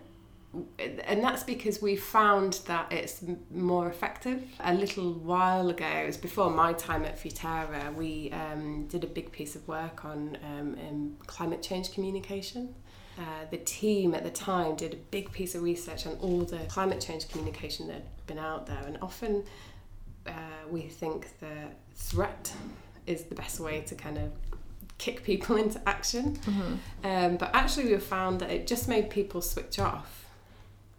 [0.79, 4.43] and that's because we found that it's more effective.
[4.59, 9.07] A little while ago, it was before my time at Futerra, we um, did a
[9.07, 12.75] big piece of work on um, um, climate change communication.
[13.17, 16.59] Uh, the team at the time did a big piece of research on all the
[16.67, 19.43] climate change communication that had been out there, and often
[20.27, 20.31] uh,
[20.69, 22.53] we think the threat
[23.07, 24.31] is the best way to kind of
[24.99, 26.37] kick people into action.
[27.03, 30.22] Um, but actually, we found that it just made people switch off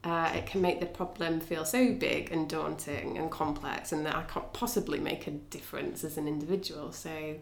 [0.04, 4.14] uh, it can make the problem feel so big and daunting and complex, and that
[4.14, 6.92] I can't possibly make a difference as an individual.
[6.92, 7.36] So,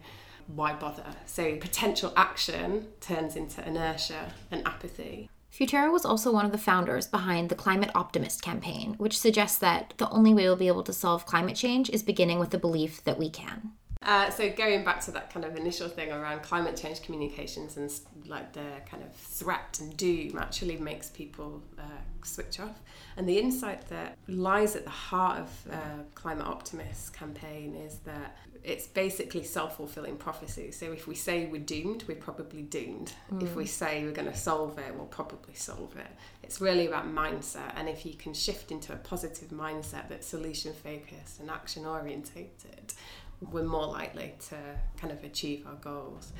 [0.46, 1.04] why bother?
[1.26, 5.28] So, potential action turns into inertia and apathy.
[5.52, 9.92] Futerra was also one of the founders behind the Climate Optimist campaign, which suggests that
[9.98, 13.04] the only way we'll be able to solve climate change is beginning with the belief
[13.04, 13.72] that we can.
[14.04, 17.90] Uh, so going back to that kind of initial thing around climate change communications and
[18.26, 21.82] like the kind of threat and doom actually makes people uh,
[22.24, 22.80] switch off.
[23.16, 25.76] And the insight that lies at the heart of uh,
[26.14, 30.70] Climate Optimist campaign is that it's basically self-fulfilling prophecy.
[30.70, 33.12] So if we say we're doomed, we're probably doomed.
[33.40, 36.06] If we say we're going to solve it, we'll probably solve it.
[36.44, 37.72] It's really about mindset.
[37.74, 42.94] And if you can shift into a positive mindset that's solution focused and action orientated,
[43.50, 44.56] we're more likely to
[44.96, 46.32] kind of achieve our goals.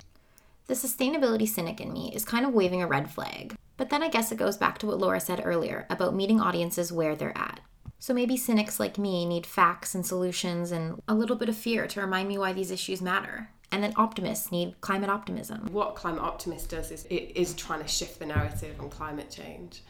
[0.67, 3.57] The sustainability cynic in me is kind of waving a red flag.
[3.77, 6.93] But then I guess it goes back to what Laura said earlier about meeting audiences
[6.93, 7.61] where they're at.
[7.99, 11.87] So maybe cynics like me need facts and solutions and a little bit of fear
[11.87, 13.51] to remind me why these issues matter.
[13.71, 15.69] And then optimists need climate optimism.
[15.73, 19.83] What Climate Optimist does is it is trying to shift the narrative on climate change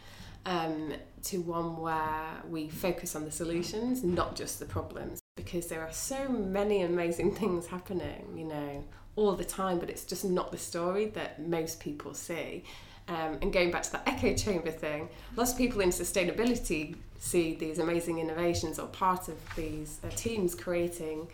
[0.47, 0.93] um,
[1.25, 5.22] to one where we focus on the solutions, not just the problems,
[5.53, 8.85] because there are so many amazing things happening, you know,
[9.17, 12.65] all the time, but it's just not the story that most people see.
[13.09, 17.55] Um, and going back to that echo chamber thing, lots of people in sustainability see
[17.55, 21.29] these amazing innovations or part of these uh, teams creating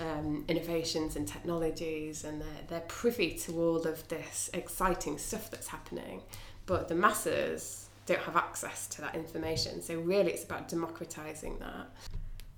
[0.00, 5.68] um, innovations and technologies, and they're, they're privy to all of this exciting stuff that's
[5.68, 6.22] happening.
[6.66, 9.82] But the masses don't have access to that information.
[9.82, 11.88] So, really, it's about democratizing that.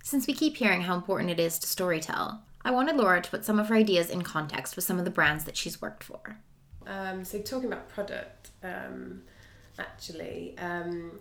[0.07, 3.45] Since we keep hearing how important it is to storytell, I wanted Laura to put
[3.45, 6.38] some of her ideas in context with some of the brands that she's worked for.
[6.87, 9.23] Um, so talking about product, um,
[9.81, 11.19] actually, um,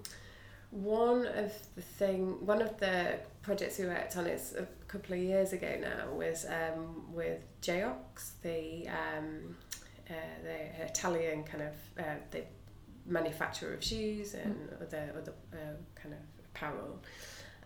[0.69, 5.19] one of the thing, one of the projects we worked on is a couple of
[5.19, 9.58] years ago now was um, with Geox, the um,
[10.08, 12.43] uh, the Italian kind of uh, the
[13.08, 16.19] manufacturer of shoes and other other uh, kind of
[16.54, 17.00] apparel.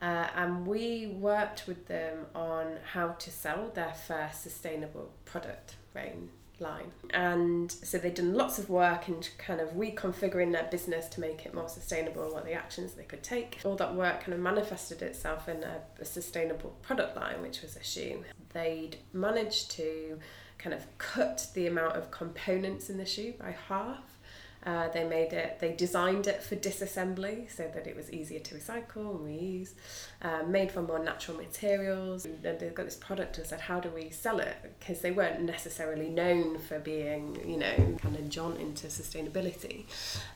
[0.02, 6.30] Uh, and we worked with them on how to sell their first sustainable product range
[6.62, 6.92] line.
[7.12, 11.46] And so they'd done lots of work in kind of reconfiguring their business to make
[11.46, 13.60] it more sustainable what the actions they could take.
[13.64, 17.76] All that work kind of manifested itself in a, a sustainable product line, which was
[17.76, 18.24] a shoe.
[18.54, 20.20] They'd managed to
[20.58, 24.04] kind of cut the amount of components in the shoe by half.
[24.66, 28.56] Uh, they made it, they designed it for disassembly so that it was easier to
[28.56, 29.72] recycle and reuse,
[30.22, 32.26] uh, made from more natural materials.
[32.26, 34.56] And they've got this product and said, how do we sell it?
[34.80, 39.86] Because they weren't necessarily known for being, you know, kind of jaunt into sustainability.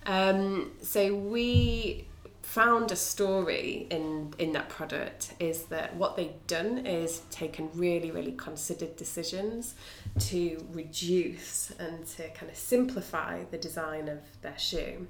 [0.05, 2.05] Um, so we
[2.43, 8.11] found a story in in that product is that what they've done is taken really
[8.11, 9.75] really considered decisions
[10.19, 15.07] to reduce and to kind of simplify the design of their shoe.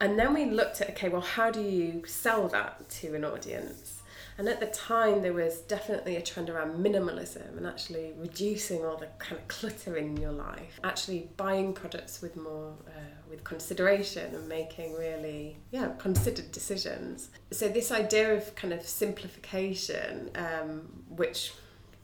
[0.00, 3.99] And then we looked at okay well how do you sell that to an audience
[4.40, 8.96] And at the time, there was definitely a trend around minimalism and actually reducing all
[8.96, 10.80] the kind of clutter in your life.
[10.82, 17.28] Actually, buying products with more, uh, with consideration and making really, yeah, considered decisions.
[17.50, 21.52] So this idea of kind of simplification, um, which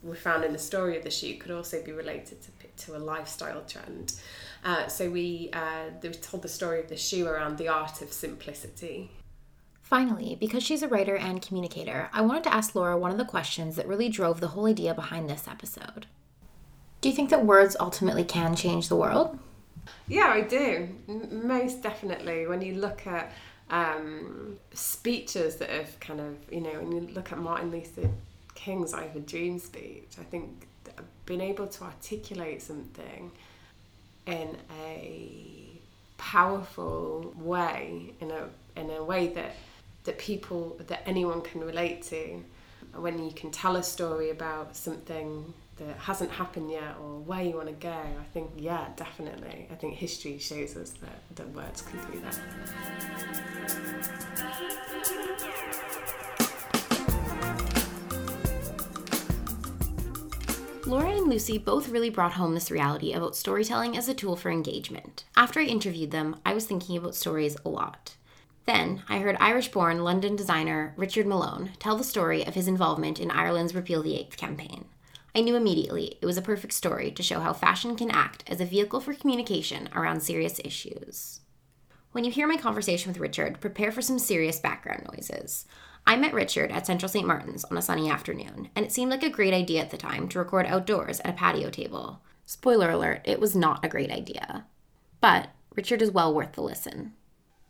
[0.03, 2.99] we found in the story of the shoot, could also be related to to a
[2.99, 4.13] lifestyle trend.
[4.63, 5.89] Uh, so we uh,
[6.21, 9.11] told the story of the shoe around the art of simplicity.
[9.87, 13.25] Finally, because she's a writer and communicator, I wanted to ask Laura one of the
[13.25, 16.07] questions that really drove the whole idea behind this episode.
[17.01, 19.39] Do you think that words ultimately can change the world?
[20.09, 20.89] Yeah, I do.
[21.31, 22.49] Most definitely.
[22.49, 23.31] When you look at
[23.71, 28.11] um, speeches that have kind of, you know, when you look at Martin Luther
[28.57, 30.67] King's I Have a Dream speech, I think
[31.27, 33.31] being able to articulate something
[34.27, 35.79] in a
[36.19, 39.55] powerful way, in a in a way that
[40.07, 42.43] that people that anyone can relate to
[42.95, 47.55] when you can tell a story about something that hasn't happened yet or where you
[47.55, 51.83] want to go i think yeah definitely i think history shows us that, that words
[51.83, 52.41] can do that
[60.87, 64.53] Laura and Lucy both really brought home this reality about storytelling as a tool for
[64.53, 65.25] engagement.
[65.37, 68.15] After I interviewed them, I was thinking about stories a lot.
[68.67, 73.21] Then I heard Irish born London designer Richard Malone tell the story of his involvement
[73.21, 74.87] in Ireland's Repeal the Eighth campaign.
[75.37, 78.61] I knew immediately it was a perfect story to show how fashion can act as
[78.61, 81.41] a vehicle for communication around serious issues.
[82.11, 85.67] When you hear my conversation with Richard, prepare for some serious background noises.
[86.07, 87.27] I met Richard at Central St.
[87.27, 90.27] Martin's on a sunny afternoon, and it seemed like a great idea at the time
[90.29, 92.23] to record outdoors at a patio table.
[92.47, 94.65] Spoiler alert, it was not a great idea.
[95.21, 97.13] But Richard is well worth the listen.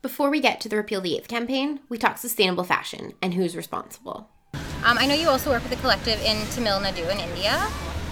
[0.02, 3.56] Before we get to the Repeal the Eighth campaign, we talk sustainable fashion and who's
[3.56, 4.28] responsible.
[4.84, 7.66] Um, I know you also work with a collective in Tamil Nadu in India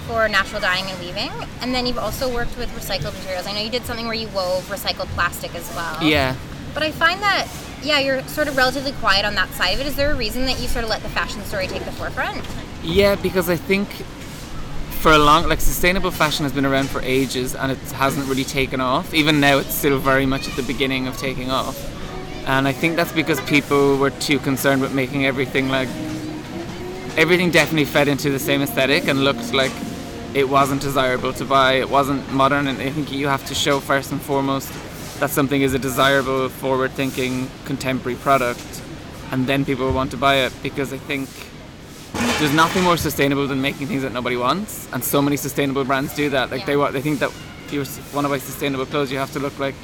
[0.07, 1.30] for natural dyeing and weaving,
[1.61, 3.47] and then you've also worked with recycled materials.
[3.47, 6.03] I know you did something where you wove recycled plastic as well.
[6.03, 6.35] Yeah.
[6.72, 7.49] But I find that,
[7.82, 9.87] yeah, you're sort of relatively quiet on that side of it.
[9.87, 12.45] Is there a reason that you sort of let the fashion story take the forefront?
[12.82, 13.89] Yeah, because I think
[15.05, 18.42] for a long like sustainable fashion has been around for ages and it hasn't really
[18.42, 19.12] taken off.
[19.12, 21.76] Even now it's still very much at the beginning of taking off.
[22.46, 25.90] And i think that's because people were too concerned with making everything like
[27.18, 29.72] everything definitely fed into the same aesthetic and looked like
[30.32, 31.74] it wasn't desirable to buy.
[31.74, 34.72] It wasn't modern and i think you have to show first and foremost
[35.20, 38.82] that something is a desirable forward thinking contemporary product
[39.32, 41.28] and then people want to buy it because i think
[42.39, 46.15] there's nothing more sustainable than making things that nobody wants, and so many sustainable brands
[46.15, 46.51] do that.
[46.51, 46.67] Like Yeah.
[46.67, 47.31] they want, they think that
[47.67, 47.85] if you
[48.15, 49.75] want to buy sustainable clothes, you have to look like,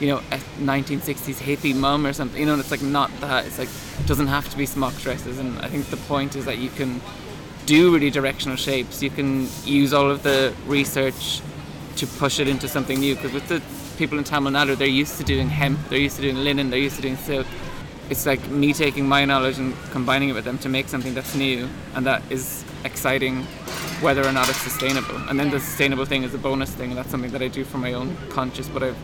[0.00, 2.40] you know, a 1960s hippie mum or something.
[2.40, 3.46] You know, and it's like not that.
[3.46, 3.68] It's like
[4.00, 6.70] it doesn't have to be smock dresses, and I think the point is that you
[6.70, 7.00] can
[7.66, 9.02] do really directional shapes.
[9.02, 11.40] You can use all of the research
[11.96, 13.14] to push it into something new.
[13.14, 13.60] Because with the
[13.96, 16.78] people in Tamil Nadu, they're used to doing hemp, they're used to doing linen, they're
[16.78, 17.46] used to doing silk.
[18.08, 21.34] It's like me taking my knowledge and combining it with them to make something that's
[21.34, 23.42] new and that is exciting,
[24.00, 25.16] whether or not it's sustainable.
[25.28, 27.64] And then the sustainable thing is a bonus thing, and that's something that I do
[27.64, 28.68] for my own conscious.
[28.68, 28.96] But I've,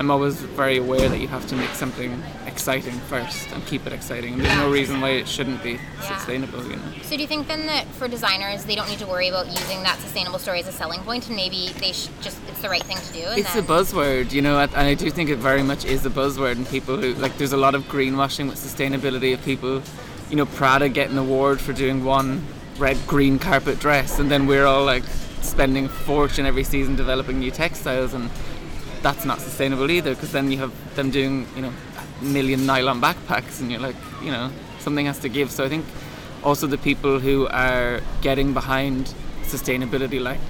[0.00, 3.92] I'm always very aware that you have to make something exciting first and keep it
[3.92, 4.34] exciting.
[4.34, 6.92] And there's no reason why it shouldn't be sustainable, you know.
[7.02, 9.82] So do you think then that for designers, they don't need to worry about using
[9.82, 12.82] that sustainable story as a selling point, and maybe they should just it's the right
[12.84, 13.24] thing to do?
[13.26, 16.10] And It's a buzzword, you know, and I do think it very much is a
[16.10, 16.52] buzzword.
[16.52, 19.82] And people who like, there's a lot of greenwashing with sustainability of people,
[20.30, 22.46] you know, Prada getting an award for doing one
[22.78, 25.02] red green carpet dress, and then we're all like
[25.42, 28.30] spending a fortune every season developing new textiles, and
[29.02, 30.14] that's not sustainable either.
[30.14, 33.96] Because then you have them doing, you know, a million nylon backpacks, and you're like,
[34.22, 35.50] you know, something has to give.
[35.50, 35.84] So I think
[36.42, 40.40] also the people who are getting behind sustainability, like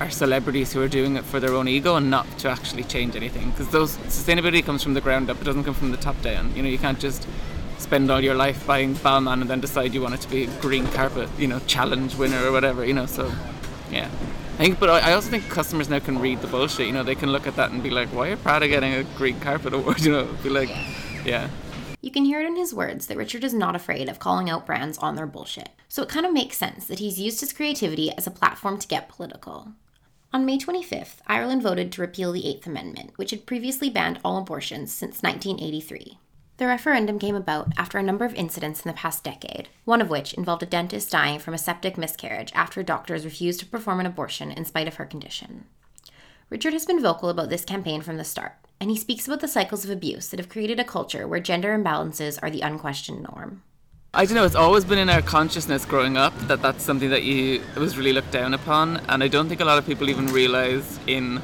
[0.00, 3.16] are celebrities who are doing it for their own ego and not to actually change
[3.16, 3.50] anything.
[3.50, 6.54] Because those sustainability comes from the ground up; it doesn't come from the top down.
[6.54, 7.26] You know, you can't just
[7.78, 10.46] spend all your life buying Balmain and then decide you want it to be a
[10.60, 12.84] green carpet, you know, challenge winner or whatever.
[12.84, 13.32] You know, so
[13.90, 14.08] yeah.
[14.58, 16.88] I think, but I also think customers now can read the bullshit.
[16.88, 19.04] You know, they can look at that and be like, "Why are Prada getting a
[19.16, 20.68] green carpet award?" You know, be like,
[21.24, 21.48] yeah.
[22.00, 24.66] You can hear it in his words that Richard is not afraid of calling out
[24.66, 25.68] brands on their bullshit.
[25.86, 28.88] So it kind of makes sense that he's used his creativity as a platform to
[28.88, 29.74] get political.
[30.32, 34.38] On May 25th, Ireland voted to repeal the Eighth Amendment, which had previously banned all
[34.38, 36.18] abortions since 1983.
[36.58, 40.10] The referendum came about after a number of incidents in the past decade, one of
[40.10, 44.06] which involved a dentist dying from a septic miscarriage after doctors refused to perform an
[44.06, 45.66] abortion in spite of her condition.
[46.50, 49.46] Richard has been vocal about this campaign from the start, and he speaks about the
[49.46, 53.62] cycles of abuse that have created a culture where gender imbalances are the unquestioned norm.
[54.12, 54.44] I don't know.
[54.44, 58.12] It's always been in our consciousness growing up that that's something that you was really
[58.12, 61.40] looked down upon, and I don't think a lot of people even realize in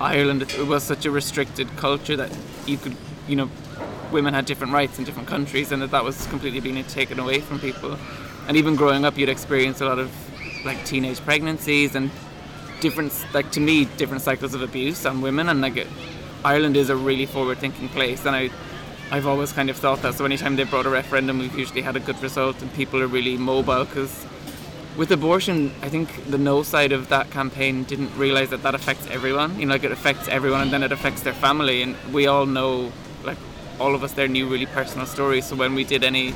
[0.00, 2.30] Ireland it was such a restricted culture that
[2.66, 2.96] you could,
[3.26, 3.50] you know,
[4.14, 7.40] women had different rights in different countries, and that that was completely being taken away
[7.40, 7.98] from people.
[8.48, 10.10] And even growing up, you'd experience a lot of
[10.64, 12.10] like teenage pregnancies and
[12.80, 15.88] different, like to me, different cycles of abuse on women, and like it,
[16.44, 18.50] Ireland is a really forward-thinking place, and I
[19.10, 20.14] I've always kind of thought that.
[20.14, 23.06] So anytime they brought a referendum, we've usually had a good result, and people are
[23.06, 23.84] really mobile.
[23.84, 24.26] Because
[24.96, 29.06] with abortion, I think the no side of that campaign didn't realize that that affects
[29.08, 29.58] everyone.
[29.60, 31.82] You know, like it affects everyone, and then it affects their family.
[31.82, 32.92] And we all know,
[33.24, 33.38] like
[33.80, 35.46] all of us there knew really personal stories.
[35.46, 36.34] So when we did any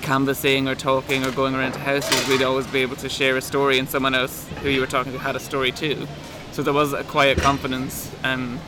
[0.00, 3.42] canvassing or talking or going around to houses, we'd always be able to share a
[3.42, 6.06] story, and someone else who you were talking to had a story too.
[6.52, 8.58] So there was a quiet confidence um,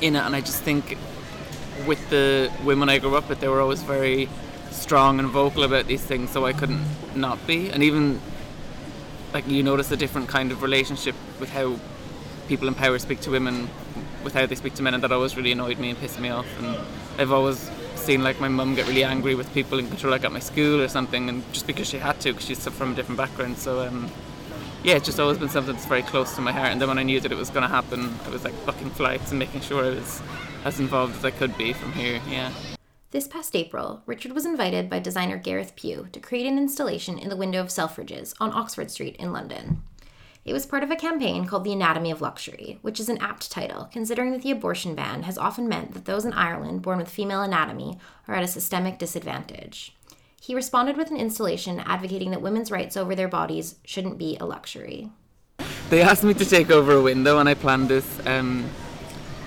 [0.00, 0.96] in it, and I just think
[1.86, 4.28] with the women I grew up with, they were always very
[4.70, 6.84] strong and vocal about these things, so I couldn't
[7.14, 7.70] not be.
[7.70, 8.20] And even
[9.32, 11.76] like you notice a different kind of relationship with how
[12.48, 13.68] people in power speak to women,
[14.24, 16.30] with how they speak to men, and that always really annoyed me and pissed me
[16.30, 16.46] off.
[16.60, 16.78] And
[17.18, 20.32] I've always seen like my mum get really angry with people in control, like at
[20.32, 23.18] my school or something, and just because she had to, because she's from a different
[23.18, 23.58] background.
[23.58, 24.10] So um,
[24.84, 26.70] yeah, it's just always been something that's very close to my heart.
[26.70, 28.90] And then when I knew that it was going to happen, I was like booking
[28.90, 30.22] flights and making sure I was
[30.64, 32.20] as involved as I could be from here.
[32.28, 32.52] Yeah.
[33.10, 37.30] This past April, Richard was invited by designer Gareth Pugh to create an installation in
[37.30, 39.82] the window of Selfridges on Oxford Street in London.
[40.44, 43.50] It was part of a campaign called The Anatomy of Luxury, which is an apt
[43.50, 47.08] title, considering that the abortion ban has often meant that those in Ireland born with
[47.08, 49.94] female anatomy are at a systemic disadvantage.
[50.40, 54.46] He responded with an installation advocating that women's rights over their bodies shouldn't be a
[54.46, 55.10] luxury.
[55.90, 58.68] They asked me to take over a window, and I planned this um,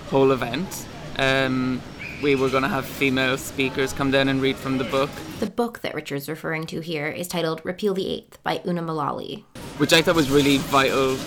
[0.09, 0.85] whole event.
[1.17, 1.81] Um,
[2.21, 5.09] we were going to have female speakers come down and read from the book.
[5.39, 9.43] The book that Richard's referring to here is titled Repeal the Eighth by Una Mullally.
[9.77, 11.17] Which I thought was really vital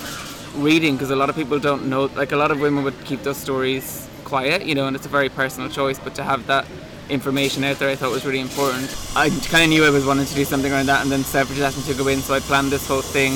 [0.62, 3.22] reading because a lot of people don't know, like a lot of women would keep
[3.22, 6.64] those stories quiet, you know, and it's a very personal choice, but to have that
[7.10, 8.96] information out there I thought was really important.
[9.16, 11.60] I kind of knew I was wanting to do something around that, and then Selfridges
[11.60, 13.32] asked me to go in, so I planned this whole thing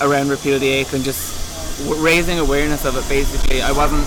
[0.00, 1.36] around Repeal the Eighth and just
[2.00, 3.62] raising awareness of it basically.
[3.62, 4.06] I wasn't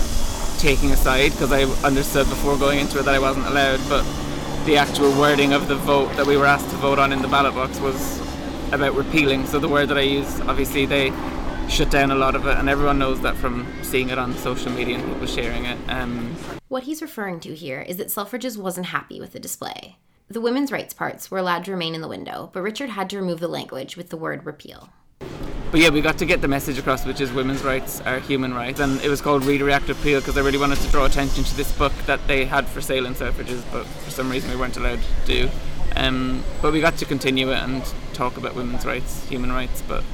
[0.58, 4.04] taking a side because I understood before going into it that I wasn't allowed, but
[4.64, 7.28] the actual wording of the vote that we were asked to vote on in the
[7.28, 8.20] ballot box was
[8.72, 9.46] about repealing.
[9.46, 11.12] So the word that I used, obviously, they
[11.68, 14.70] shut down a lot of it, and everyone knows that from seeing it on social
[14.70, 15.78] media and people sharing it.
[15.88, 16.36] Um,
[16.68, 19.96] what he's referring to here is that Selfridges wasn't happy with the display.
[20.28, 23.18] The women's rights parts were allowed to remain in the window, but Richard had to
[23.18, 24.90] remove the language with the word repeal
[25.72, 28.52] but yeah, we got to get the message across, which is women's rights are human
[28.52, 31.44] rights, and it was called Read, React, Repeal because I really wanted to draw attention
[31.44, 34.56] to this book that they had for sale in Selfridges, but for some reason we
[34.56, 35.48] weren't allowed to do.
[35.96, 40.04] Um, but we got to continue it and talk about women's rights, human rights, but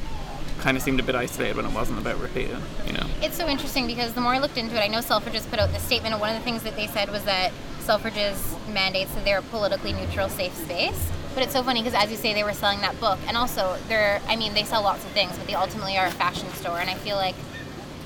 [0.60, 2.56] kind of seemed a bit isolated when it wasn't about repeal,
[2.86, 3.06] you know.
[3.20, 5.72] It's so interesting because the more I looked into it, I know Selfridges put out
[5.72, 9.24] this statement, and one of the things that they said was that Selfridges mandates that
[9.24, 11.10] they're a politically neutral, safe space.
[11.34, 13.76] But it's so funny because, as you say, they were selling that book, and also
[13.88, 14.20] they're.
[14.28, 16.90] I mean, they sell lots of things, but they ultimately are a fashion store, and
[16.90, 17.34] I feel like.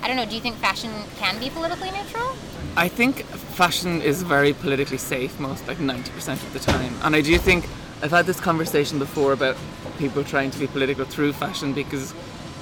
[0.03, 0.27] I don't know.
[0.27, 2.35] Do you think fashion can be politically neutral?
[2.77, 6.93] I think fashion is very politically safe most, like 90% of the time.
[7.05, 7.69] And I do think
[8.03, 9.57] I've had this conversation before about
[9.99, 12.13] people trying to be political through fashion because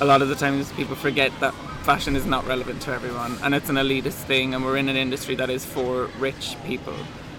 [0.00, 3.54] a lot of the times people forget that fashion is not relevant to everyone and
[3.54, 6.94] it's an elitist thing and we're in an industry that is for rich people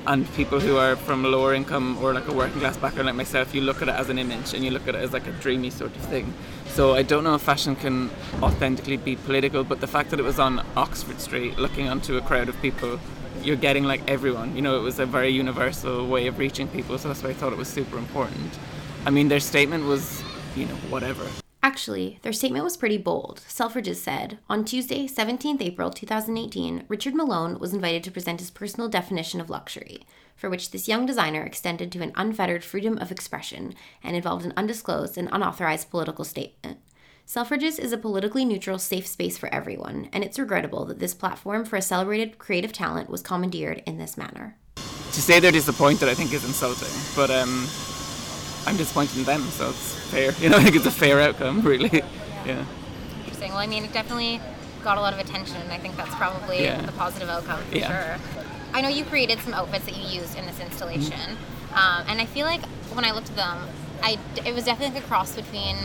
[0.07, 3.53] and people who are from lower income or like a working class background like myself
[3.53, 5.31] you look at it as an image and you look at it as like a
[5.33, 6.33] dreamy sort of thing.
[6.67, 8.09] So i don't know if fashion can
[8.41, 12.21] authentically be political but the fact that it was on oxford street looking onto a
[12.21, 12.99] crowd of people
[13.43, 14.55] you're getting like everyone.
[14.55, 17.33] You know it was a very universal way of reaching people so that's why i
[17.33, 18.57] thought it was super important.
[19.05, 20.23] I mean their statement was
[20.55, 21.25] you know whatever
[21.63, 23.43] Actually, their statement was pretty bold.
[23.47, 28.89] Selfridges said, On Tuesday, 17th April 2018, Richard Malone was invited to present his personal
[28.89, 30.01] definition of luxury,
[30.35, 34.53] for which this young designer extended to an unfettered freedom of expression and involved an
[34.57, 36.79] undisclosed and unauthorized political statement.
[37.27, 41.63] Selfridges is a politically neutral, safe space for everyone, and it's regrettable that this platform
[41.63, 44.57] for a celebrated creative talent was commandeered in this manner.
[44.75, 47.67] To say they're disappointed, I think, is insulting, but um,
[48.65, 50.31] I'm disappointed in them, so it's fair.
[50.39, 52.03] You know, I think it's a fair outcome, really.
[52.43, 52.65] Yeah.
[53.19, 53.51] Interesting.
[53.51, 54.41] Well, I mean, it definitely
[54.83, 56.81] got a lot of attention, and I think that's probably yeah.
[56.81, 58.17] the positive outcome for yeah.
[58.17, 58.43] sure.
[58.73, 61.73] I know you created some outfits that you used in this installation, mm-hmm.
[61.75, 63.59] um, and I feel like when I looked at them,
[64.01, 65.77] I it was definitely like a cross between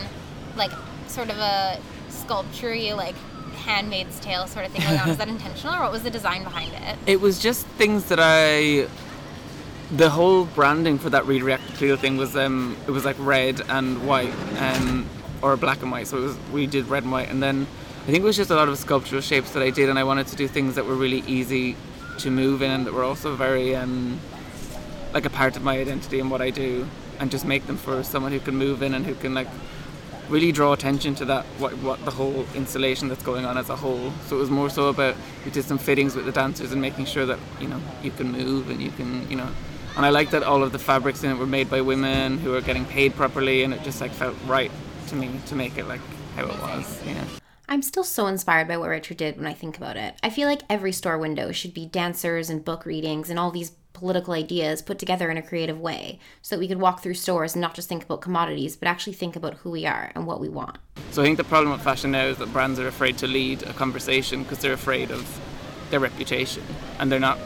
[0.55, 0.71] like
[1.07, 3.15] sort of a sculpture like
[3.57, 5.07] handmaid's tale sort of thing going on.
[5.07, 6.97] was that intentional, or what was the design behind it?
[7.05, 8.87] It was just things that I
[9.91, 14.05] the whole branding for that redirect Cleo thing was um it was like red and
[14.05, 15.07] white um
[15.41, 16.07] or black and white.
[16.07, 17.29] So was we did red and white.
[17.29, 17.67] And then
[18.03, 20.03] I think it was just a lot of sculptural shapes that I did and I
[20.03, 21.75] wanted to do things that were really easy
[22.19, 24.19] to move in and that were also very um
[25.13, 26.87] like a part of my identity and what I do
[27.19, 29.47] and just make them for someone who can move in and who can like
[30.29, 33.75] really draw attention to that what, what the whole installation that's going on as a
[33.77, 34.11] whole.
[34.25, 35.15] So it was more so about
[35.45, 38.31] we did some fittings with the dancers and making sure that you know you can
[38.33, 39.47] move and you can you know
[39.97, 42.53] and I like that all of the fabrics in it were made by women who
[42.55, 44.71] are getting paid properly and it just like felt right
[45.07, 46.01] to me to make it like
[46.35, 47.25] how it was yeah
[47.69, 50.15] I'm still so inspired by what Richard did when I think about it.
[50.23, 53.71] I feel like every store window should be dancers and book readings and all these
[53.91, 57.55] political ideas put together in a creative way so that we could walk through stores
[57.55, 60.39] and not just think about commodities but actually think about who we are and what
[60.39, 60.77] we want.
[61.11, 63.63] So I think the problem with fashion now is that brands are afraid to lead
[63.63, 65.41] a conversation because they're afraid of
[65.89, 66.63] their reputation
[66.99, 67.37] and they're not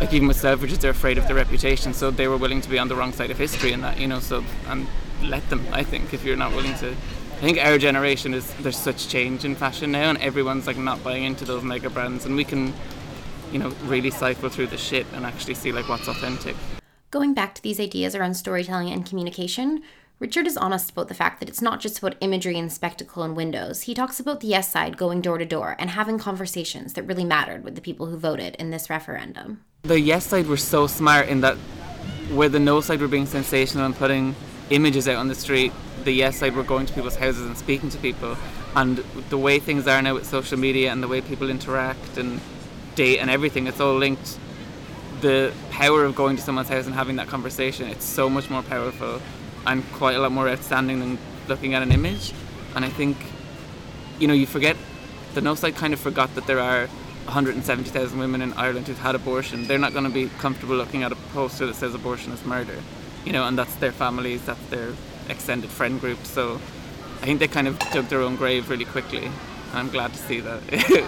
[0.00, 2.78] like even with Selfridges they're afraid of their reputation so they were willing to be
[2.78, 4.86] on the wrong side of history in that you know so and
[5.22, 6.90] let them I think if you're not willing to.
[6.90, 11.02] I think our generation is there's such change in fashion now and everyone's like not
[11.02, 12.72] buying into those mega brands and we can
[13.52, 16.56] you know really cycle through the shit and actually see like what's authentic.
[17.10, 19.82] Going back to these ideas around storytelling and communication,
[20.20, 23.34] Richard is honest about the fact that it's not just about imagery and spectacle and
[23.34, 23.82] windows.
[23.82, 27.24] He talks about the yes side going door to door and having conversations that really
[27.24, 29.64] mattered with the people who voted in this referendum.
[29.82, 31.56] the yes side were so smart in that
[32.34, 34.36] where the no side were being sensational and putting
[34.68, 35.72] images out on the street,
[36.04, 38.36] the yes side were going to people's houses and speaking to people.
[38.76, 38.98] And
[39.30, 42.42] the way things are now with social media and the way people interact and
[42.94, 44.38] date and everything, it's all linked.
[45.22, 48.62] The power of going to someone's house and having that conversation, it's so much more
[48.62, 49.22] powerful
[49.66, 52.32] and quite a lot more outstanding than looking at an image.
[52.74, 53.16] And I think,
[54.18, 54.76] you know, you forget,
[55.34, 56.86] the no side kind of forgot that there are
[57.24, 59.66] 170,000 women in Ireland who've had abortion.
[59.66, 62.76] They're not going to be comfortable looking at a poster that says abortion is murder,
[63.24, 64.90] you know, and that's their families, that's their
[65.28, 66.24] extended friend group.
[66.24, 66.60] So
[67.20, 69.26] I think they kind of dug their own grave really quickly.
[69.26, 70.62] And I'm glad to see that.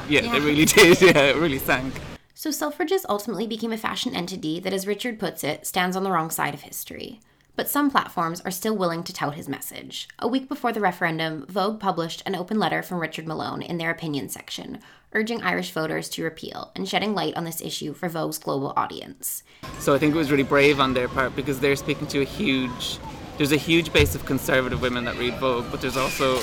[0.08, 1.00] yeah, they really did.
[1.02, 1.94] Yeah, it really sank.
[2.34, 6.10] So Selfridges ultimately became a fashion entity that, as Richard puts it, stands on the
[6.10, 7.20] wrong side of history.
[7.54, 10.08] But some platforms are still willing to tout his message.
[10.18, 13.90] A week before the referendum, Vogue published an open letter from Richard Malone in their
[13.90, 14.78] opinion section,
[15.12, 19.42] urging Irish voters to repeal and shedding light on this issue for Vogue's global audience.
[19.80, 22.24] So I think it was really brave on their part because they're speaking to a
[22.24, 22.98] huge.
[23.36, 26.40] There's a huge base of conservative women that read Vogue, but there's also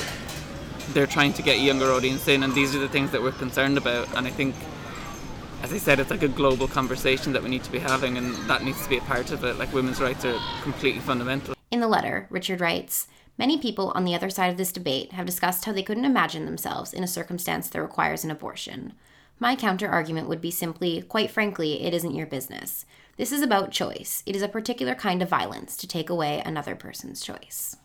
[0.93, 3.31] they're trying to get a younger audience in, and these are the things that we're
[3.31, 4.07] concerned about.
[4.15, 4.55] And I think,
[5.63, 8.35] as I said, it's like a global conversation that we need to be having, and
[8.49, 9.57] that needs to be a part of it.
[9.57, 11.55] Like women's rights are completely fundamental.
[11.71, 13.07] In the letter, Richard writes
[13.37, 16.45] Many people on the other side of this debate have discussed how they couldn't imagine
[16.45, 18.93] themselves in a circumstance that requires an abortion.
[19.39, 22.85] My counter argument would be simply, quite frankly, it isn't your business.
[23.15, 24.23] This is about choice.
[24.25, 27.77] It is a particular kind of violence to take away another person's choice.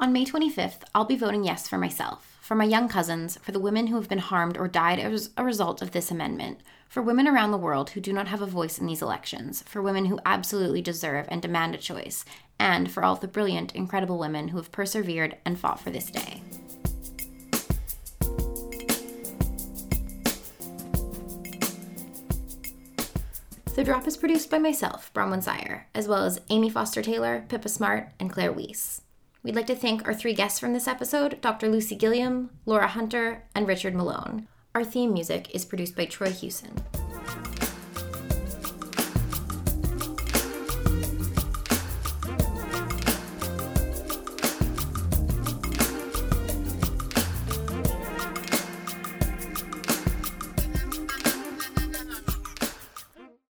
[0.00, 3.60] On May 25th, I'll be voting yes for myself, for my young cousins, for the
[3.60, 7.28] women who have been harmed or died as a result of this amendment, for women
[7.28, 10.18] around the world who do not have a voice in these elections, for women who
[10.24, 12.24] absolutely deserve and demand a choice,
[12.58, 16.42] and for all the brilliant, incredible women who have persevered and fought for this day.
[23.74, 27.68] The Drop is produced by myself, Bronwyn Seier, as well as Amy Foster Taylor, Pippa
[27.68, 29.02] Smart, and Claire Weiss.
[29.44, 31.68] We'd like to thank our three guests from this episode Dr.
[31.68, 34.48] Lucy Gilliam, Laura Hunter, and Richard Malone.
[34.78, 36.70] Our theme music is produced by Troy Hewson.